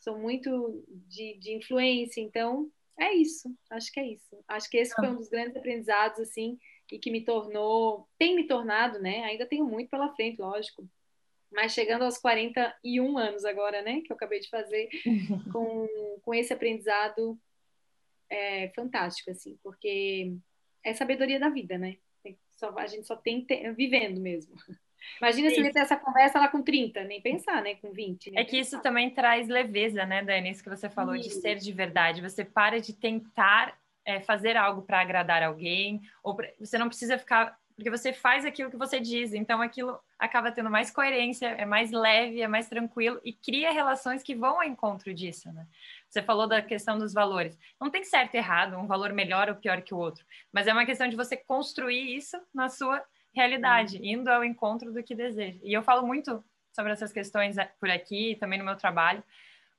[0.01, 4.45] sou muito de, de influência, então é isso, acho que é isso.
[4.49, 6.59] Acho que esse foi um dos grandes aprendizados, assim,
[6.91, 9.25] e que me tornou, tem me tornado, né?
[9.25, 10.89] Ainda tenho muito pela frente, lógico.
[11.51, 14.01] Mas chegando aos 41 anos agora, né?
[14.01, 14.89] Que eu acabei de fazer,
[15.53, 15.87] com,
[16.23, 17.39] com esse aprendizado
[18.31, 20.35] é, fantástico, assim, porque
[20.85, 21.97] é sabedoria da vida, né?
[22.53, 24.55] Só, a gente só tem, tem vivendo mesmo.
[25.21, 27.75] Imagina se ele ter essa conversa lá com 30, nem pensar, né?
[27.77, 28.33] Com 20.
[28.37, 30.51] É que isso também traz leveza, né, Dani?
[30.51, 31.23] Isso que você falou Sim.
[31.23, 32.21] de ser de verdade.
[32.21, 36.49] Você para de tentar é, fazer algo para agradar alguém, ou pra...
[36.59, 37.59] você não precisa ficar.
[37.75, 41.91] Porque você faz aquilo que você diz, então aquilo acaba tendo mais coerência, é mais
[41.91, 45.67] leve, é mais tranquilo e cria relações que vão ao encontro disso, né?
[46.09, 47.59] Você falou da questão dos valores.
[47.79, 50.73] Não tem certo e errado, um valor melhor ou pior que o outro, mas é
[50.73, 53.05] uma questão de você construir isso na sua
[53.37, 55.59] realidade, indo ao encontro do que deseja.
[55.63, 56.43] E eu falo muito
[56.75, 59.23] sobre essas questões eh, por aqui, também no meu trabalho,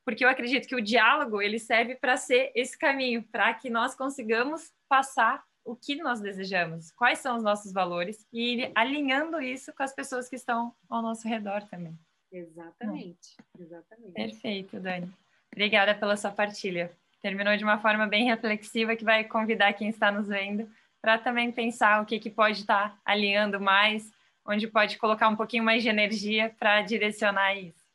[0.06, 3.96] porque eu acredito que o diálogo ele serve para ser esse caminho, para que nós
[3.96, 9.74] consigamos passar o que nós desejamos, quais são os nossos valores e ir alinhando isso
[9.74, 11.98] com as pessoas que estão ao nosso redor também.
[12.32, 14.14] Exatamente, exatamente.
[14.14, 15.12] Perfeito, Dani.
[15.52, 16.92] Obrigada pela sua partilha.
[17.22, 20.70] Terminou de uma forma bem reflexiva que vai convidar quem está nos vendo
[21.02, 24.12] para também pensar o que, que pode estar tá alinhando mais,
[24.46, 27.86] onde pode colocar um pouquinho mais de energia para direcionar isso.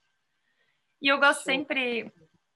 [1.01, 2.13] E eu gosto sempre,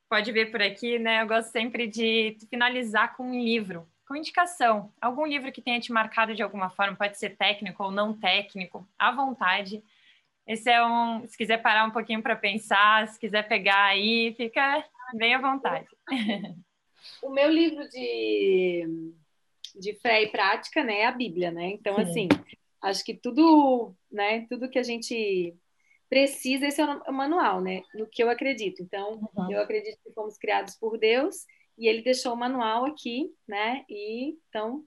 [0.08, 1.22] pode ver por aqui, né?
[1.22, 4.92] Eu gosto sempre de finalizar com um livro, com indicação.
[5.00, 8.88] Algum livro que tenha te marcado de alguma forma, pode ser técnico ou não técnico,
[8.98, 9.82] à vontade.
[10.46, 14.84] Esse é um, se quiser parar um pouquinho para pensar, se quiser pegar aí, fica
[15.14, 15.88] bem à vontade.
[17.22, 19.14] O meu livro de
[19.78, 21.68] de fé e prática, né, é a Bíblia, né?
[21.70, 22.02] Então, Sim.
[22.02, 22.28] assim,
[22.82, 25.54] acho que tudo, né, tudo que a gente
[26.08, 27.82] precisa, esse é o manual, né?
[27.94, 28.82] No que eu acredito.
[28.82, 29.50] Então, uhum.
[29.50, 31.44] eu acredito que fomos criados por Deus
[31.76, 33.84] e ele deixou o manual aqui, né?
[33.88, 34.84] E então,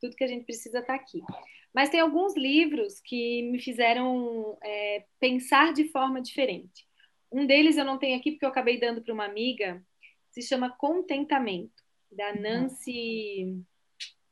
[0.00, 1.20] tudo que a gente precisa está aqui.
[1.74, 6.86] Mas tem alguns livros que me fizeram é, pensar de forma diferente.
[7.30, 9.82] Um deles eu não tenho aqui porque eu acabei dando para uma amiga,
[10.30, 12.42] se chama Contentamento, da uhum.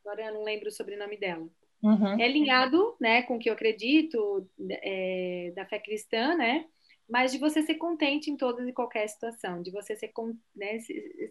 [0.05, 1.49] Agora eu não lembro o sobrenome dela.
[1.83, 2.21] Uhum.
[2.21, 6.67] É alinhado né, com o que eu acredito, é, da fé cristã, né?
[7.09, 10.13] Mas de você ser contente em toda e qualquer situação, de você ser,
[10.55, 10.79] né,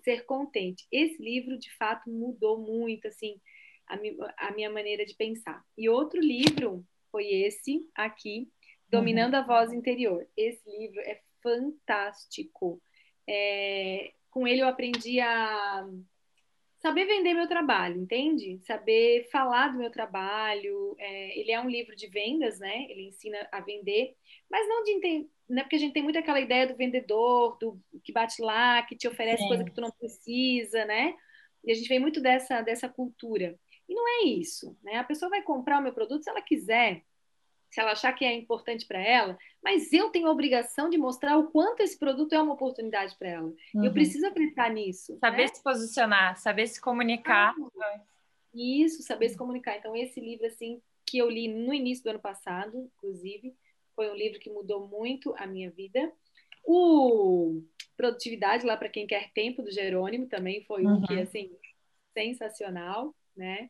[0.03, 0.85] ser contente.
[0.91, 3.39] Esse livro, de fato, mudou muito, assim,
[3.87, 5.63] a, mi a minha maneira de pensar.
[5.77, 8.49] E outro livro foi esse aqui,
[8.89, 9.39] Dominando uhum.
[9.39, 10.27] a Voz Interior.
[10.35, 12.81] Esse livro é fantástico.
[13.27, 15.87] É, com ele eu aprendi a
[16.79, 18.59] saber vender meu trabalho, entende?
[18.65, 20.95] Saber falar do meu trabalho.
[20.97, 22.85] É, ele é um livro de vendas, né?
[22.89, 24.15] Ele ensina a vender,
[24.49, 25.29] mas não de entender.
[25.47, 28.83] Não é porque a gente tem muito aquela ideia do vendedor, do que bate lá,
[28.83, 29.47] que te oferece Sim.
[29.47, 31.15] coisa que tu não precisa, né?
[31.65, 33.57] E a gente vem muito dessa, dessa cultura.
[33.87, 34.97] E não é isso, né?
[34.97, 37.03] A pessoa vai comprar o meu produto se ela quiser.
[37.69, 41.37] Se ela achar que é importante para ela, mas eu tenho a obrigação de mostrar
[41.37, 43.53] o quanto esse produto é uma oportunidade para ela.
[43.73, 43.85] Uhum.
[43.85, 45.17] Eu preciso acreditar nisso.
[45.19, 45.47] Saber né?
[45.47, 47.53] se posicionar, saber se comunicar.
[47.81, 48.01] Ah,
[48.53, 49.77] isso, saber se comunicar.
[49.77, 53.55] Então, esse livro, assim, que eu li no início do ano passado, inclusive,
[53.95, 56.11] foi um livro que mudou muito a minha vida.
[56.63, 57.61] O
[57.99, 60.99] Produtividade, lá para quem quer tempo, do Jerônimo, também foi uhum.
[60.99, 61.51] um que, assim,
[62.13, 63.69] sensacional, né?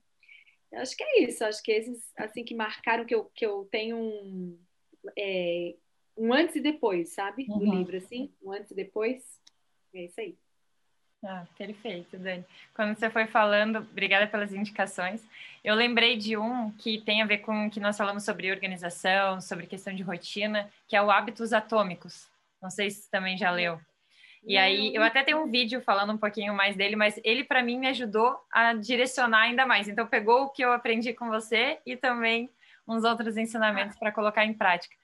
[0.72, 3.68] Eu acho que é isso, acho que esses, assim, que marcaram que eu, que eu
[3.72, 4.60] tenho um,
[5.18, 5.76] é,
[6.16, 7.46] um antes e depois, sabe?
[7.46, 7.80] Do uhum.
[7.80, 9.24] livro, assim, um antes e depois.
[9.94, 10.38] É isso aí.
[11.24, 12.46] Ah, perfeito, Dani.
[12.74, 15.22] Quando você foi falando, obrigada pelas indicações.
[15.64, 19.42] Eu lembrei de um que tem a ver com o que nós falamos sobre organização,
[19.42, 22.30] sobre questão de rotina, que é o Hábitos Atômicos.
[22.62, 23.80] Não sei se você também já leu.
[24.44, 27.62] E aí, eu até tenho um vídeo falando um pouquinho mais dele, mas ele, para
[27.62, 29.88] mim, me ajudou a direcionar ainda mais.
[29.88, 32.50] Então, pegou o que eu aprendi com você e também
[32.88, 34.96] uns outros ensinamentos para colocar em prática.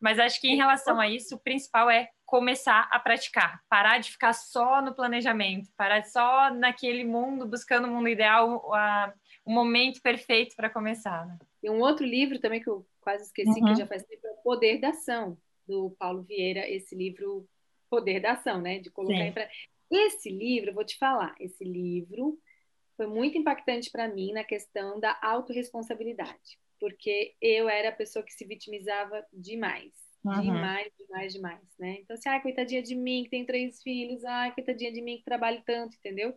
[0.00, 4.12] Mas acho que em relação a isso, o principal é começar a praticar, parar de
[4.12, 9.12] ficar só no planejamento, parar só naquele mundo, buscando o mundo ideal, a,
[9.44, 11.26] o momento perfeito para começar.
[11.26, 11.38] Né?
[11.62, 13.66] E um outro livro também que eu quase esqueci, uhum.
[13.66, 17.48] que já faz tempo, é O Poder da Ação, do Paulo Vieira, esse livro
[17.90, 18.78] Poder da Ação, né?
[18.78, 19.22] De colocar Sim.
[19.22, 19.48] em pra...
[19.90, 22.38] Esse livro, eu vou te falar, esse livro
[22.96, 28.32] foi muito impactante para mim na questão da autorresponsabilidade porque eu era a pessoa que
[28.32, 29.92] se vitimizava demais.
[30.24, 30.40] Uhum.
[30.40, 31.98] Demais, demais, demais, né?
[32.00, 35.24] Então, assim, ai, coitadinha de mim que tem três filhos, ai, coitadinha de mim que
[35.24, 36.34] trabalho tanto, entendeu?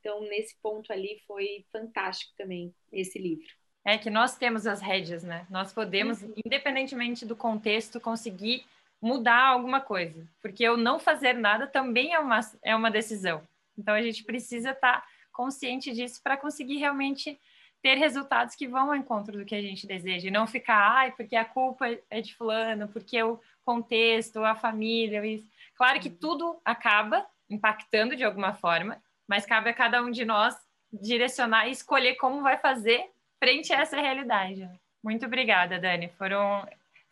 [0.00, 3.46] Então, nesse ponto ali foi fantástico também esse livro.
[3.84, 5.46] É que nós temos as rédeas, né?
[5.50, 6.32] Nós podemos, uhum.
[6.44, 8.64] independentemente do contexto, conseguir
[9.00, 10.26] mudar alguma coisa.
[10.42, 13.42] Porque eu não fazer nada também é uma, é uma decisão.
[13.76, 17.38] Então, a gente precisa estar tá consciente disso para conseguir realmente
[17.80, 21.12] ter resultados que vão ao encontro do que a gente deseja e não ficar, ai,
[21.12, 25.46] porque a culpa é de fulano, porque o contexto, a família, isso.
[25.76, 30.56] Claro que tudo acaba impactando de alguma forma, mas cabe a cada um de nós
[30.92, 34.68] direcionar e escolher como vai fazer frente a essa realidade.
[35.02, 36.08] Muito obrigada, Dani.
[36.18, 36.66] Foram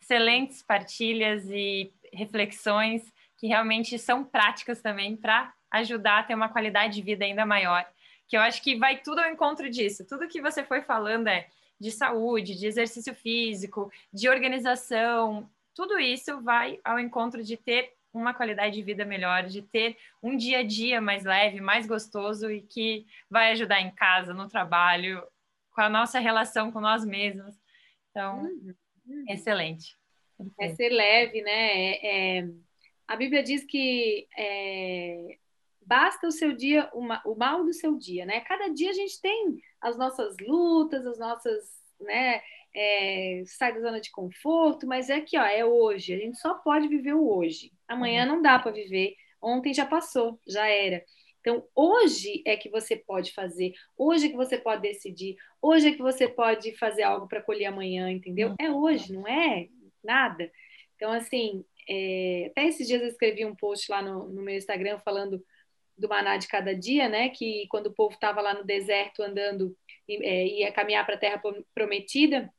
[0.07, 6.95] excelentes partilhas e reflexões que realmente são práticas também para ajudar a ter uma qualidade
[6.95, 7.85] de vida ainda maior
[8.27, 10.05] que eu acho que vai tudo ao encontro disso.
[10.05, 11.47] Tudo que você foi falando é
[11.79, 18.33] de saúde, de exercício físico, de organização, tudo isso vai ao encontro de ter uma
[18.33, 22.61] qualidade de vida melhor, de ter um dia a dia mais leve, mais gostoso e
[22.61, 25.23] que vai ajudar em casa, no trabalho,
[25.71, 27.55] com a nossa relação com nós mesmos.
[28.09, 28.73] Então, uhum.
[29.29, 29.95] Excelente.
[30.59, 31.51] É ser leve, né?
[31.51, 32.49] É, é...
[33.07, 35.37] A Bíblia diz que é
[35.87, 38.41] basta o seu dia, uma, o mal do seu dia, né?
[38.41, 41.63] Cada dia a gente tem as nossas lutas, as nossas,
[42.01, 42.41] né?
[42.75, 46.13] É, sai da zona de conforto, mas é que ó, é hoje.
[46.13, 47.71] A gente só pode viver o hoje.
[47.87, 48.35] Amanhã uhum.
[48.35, 49.15] não dá para viver.
[49.41, 51.03] Ontem já passou, já era.
[51.47, 55.91] Então, hoje é que você pode fazer, hoje é que você pode decidir, hoje é
[55.93, 58.53] que você pode fazer algo para colher amanhã, entendeu?
[58.59, 59.69] É hoje, não é
[60.03, 60.51] nada.
[60.97, 62.47] Então, assim, é...
[62.51, 65.41] até esses dias eu escrevi um post lá no, no meu Instagram falando
[65.97, 67.29] do maná de cada dia, né?
[67.29, 69.73] Que quando o povo estava lá no deserto andando,
[70.09, 71.41] é, ia caminhar para a terra
[71.73, 72.53] prometida,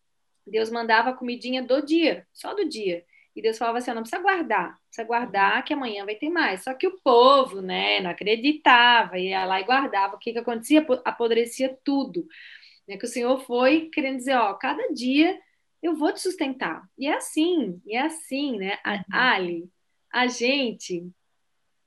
[0.47, 3.05] Deus mandava a comidinha do dia, só do dia.
[3.39, 6.64] E Deus falava assim: não precisa guardar, precisa guardar que amanhã vai ter mais.
[6.64, 10.16] Só que o povo, né, não acreditava, ia lá e guardava.
[10.16, 10.84] O que, que acontecia?
[11.05, 12.26] Apodrecia tudo.
[12.89, 15.39] Né, que o Senhor foi querendo dizer: ó, cada dia
[15.80, 16.82] eu vou te sustentar.
[16.99, 18.76] E é assim, e é assim, né?
[18.84, 19.03] A, uhum.
[19.11, 19.70] Ali,
[20.12, 21.09] a gente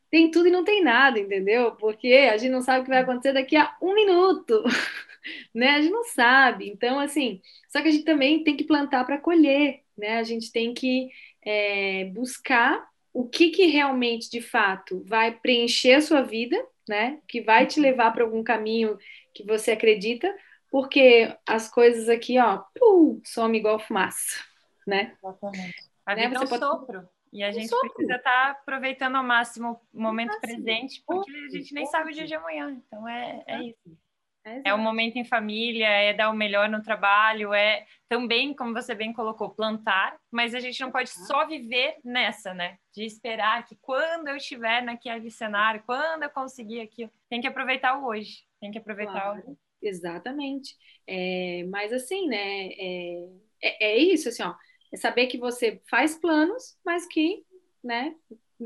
[0.09, 1.73] tem tudo e não tem nada, entendeu?
[1.73, 4.63] Porque a gente não sabe o que vai acontecer daqui a um minuto,
[5.53, 5.71] né?
[5.71, 6.69] A gente não sabe.
[6.69, 10.17] Então, assim, só que a gente também tem que plantar para colher, né?
[10.17, 11.09] A gente tem que
[11.43, 16.55] é, buscar o que, que realmente, de fato, vai preencher a sua vida,
[16.87, 17.19] né?
[17.27, 18.97] Que vai te levar para algum caminho
[19.33, 20.33] que você acredita,
[20.69, 24.43] porque as coisas aqui, ó, pum, some igual fumaça,
[24.87, 25.15] né?
[25.21, 25.91] Exatamente.
[26.05, 26.23] A né?
[26.23, 26.43] vida né?
[26.43, 26.63] é um pode...
[26.63, 27.09] sopro.
[27.33, 31.73] E a gente precisa estar tá aproveitando ao máximo o momento presente, porque a gente
[31.73, 32.71] nem sabe o dia de amanhã.
[32.71, 33.97] Então é, é isso.
[34.43, 38.73] É, é o momento em família, é dar o melhor no trabalho, é também, como
[38.73, 42.77] você bem colocou, plantar, mas a gente não pode só viver nessa, né?
[42.93, 47.99] De esperar que quando eu estiver naquele cenário, quando eu conseguir aquilo, tem que aproveitar
[47.99, 49.41] o hoje, tem que aproveitar claro.
[49.47, 50.75] o Exatamente.
[51.07, 52.67] É, mas assim, né?
[52.67, 53.29] É,
[53.63, 54.53] é, é isso, assim, ó
[54.91, 57.45] é saber que você faz planos, mas que,
[57.83, 58.13] né,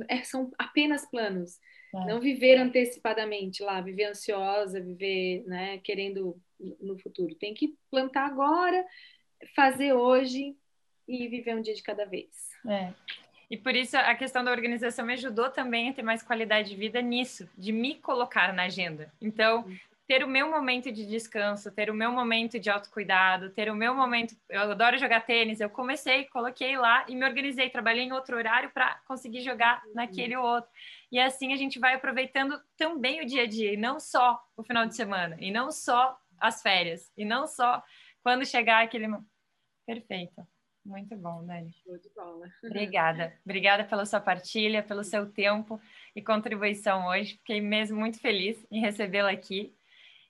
[0.10, 1.60] é, são apenas planos.
[1.96, 2.06] É.
[2.06, 6.38] Não viver antecipadamente lá, viver ansiosa, viver, né, querendo
[6.80, 7.36] no futuro.
[7.36, 8.86] Tem que plantar agora,
[9.56, 10.56] fazer hoje,
[11.08, 12.50] e viver um dia de cada vez.
[12.68, 12.92] É.
[13.50, 16.76] E por isso a questão da organização me ajudou também a ter mais qualidade de
[16.76, 19.14] vida nisso, de me colocar na agenda.
[19.22, 19.66] Então,
[20.08, 23.94] ter o meu momento de descanso, ter o meu momento de autocuidado, ter o meu
[23.94, 24.36] momento.
[24.50, 28.70] Eu adoro jogar tênis, eu comecei, coloquei lá e me organizei, trabalhei em outro horário
[28.72, 30.70] para conseguir jogar naquele outro.
[31.12, 34.64] E assim a gente vai aproveitando também o dia a dia, e não só o
[34.64, 37.84] final de semana, e não só as férias, e não só
[38.22, 39.08] quando chegar aquele.
[39.86, 40.46] Perfeito.
[40.86, 41.74] Muito bom, Dani.
[41.84, 42.48] Show de bola.
[42.64, 43.34] Obrigada.
[43.44, 45.82] Obrigada pela sua partilha, pelo seu tempo
[46.16, 47.38] e contribuição hoje.
[47.38, 49.76] Fiquei mesmo muito feliz em recebê-la aqui.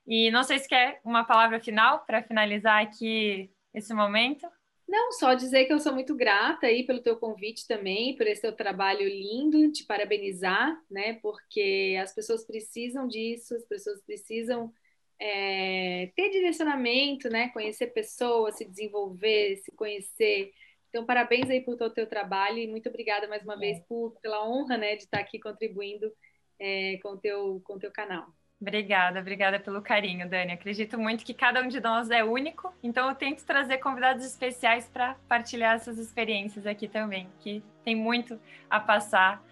[0.08, 4.47] E não sei se quer uma palavra final para finalizar aqui esse momento.
[4.88, 8.41] Não, só dizer que eu sou muito grata aí pelo teu convite também, por esse
[8.41, 11.14] teu trabalho lindo, te parabenizar, né?
[11.14, 14.72] Porque as pessoas precisam disso, as pessoas precisam
[15.20, 17.49] é, ter direcionamento, né?
[17.49, 20.53] Conhecer pessoas, se desenvolver, se conhecer.
[20.89, 23.58] Então, parabéns aí por todo o teu trabalho e muito obrigada mais uma é.
[23.58, 26.10] vez por, pela honra, né, de estar aqui contribuindo
[26.58, 28.28] é, com o teu, com o teu canal.
[28.60, 30.53] Obrigada, obrigada pelo carinho, Dani.
[30.53, 34.88] Acredito muito que cada um de nós é único, então eu tento trazer convidados especiais
[34.88, 38.39] para partilhar essas experiências aqui também, que tem muito
[38.70, 39.43] a passar,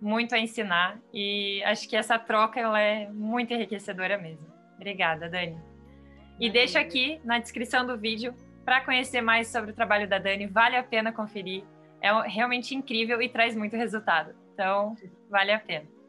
[0.00, 4.46] muito a ensinar e acho que essa troca ela é muito enriquecedora mesmo.
[4.76, 5.58] Obrigada, Dani.
[6.38, 8.34] E deixo aqui na descrição do vídeo
[8.64, 11.64] para conhecer mais sobre o trabalho da Dani, vale a pena conferir.
[12.00, 14.34] É realmente incrível e traz muito resultado.
[14.52, 14.94] Então,
[15.28, 15.99] vale a pena.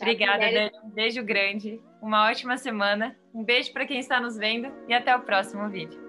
[0.00, 0.70] Obrigada, Dani.
[0.84, 1.80] Um beijo grande.
[2.02, 3.16] Uma ótima semana.
[3.32, 6.03] Um beijo para quem está nos vendo e até o próximo vídeo.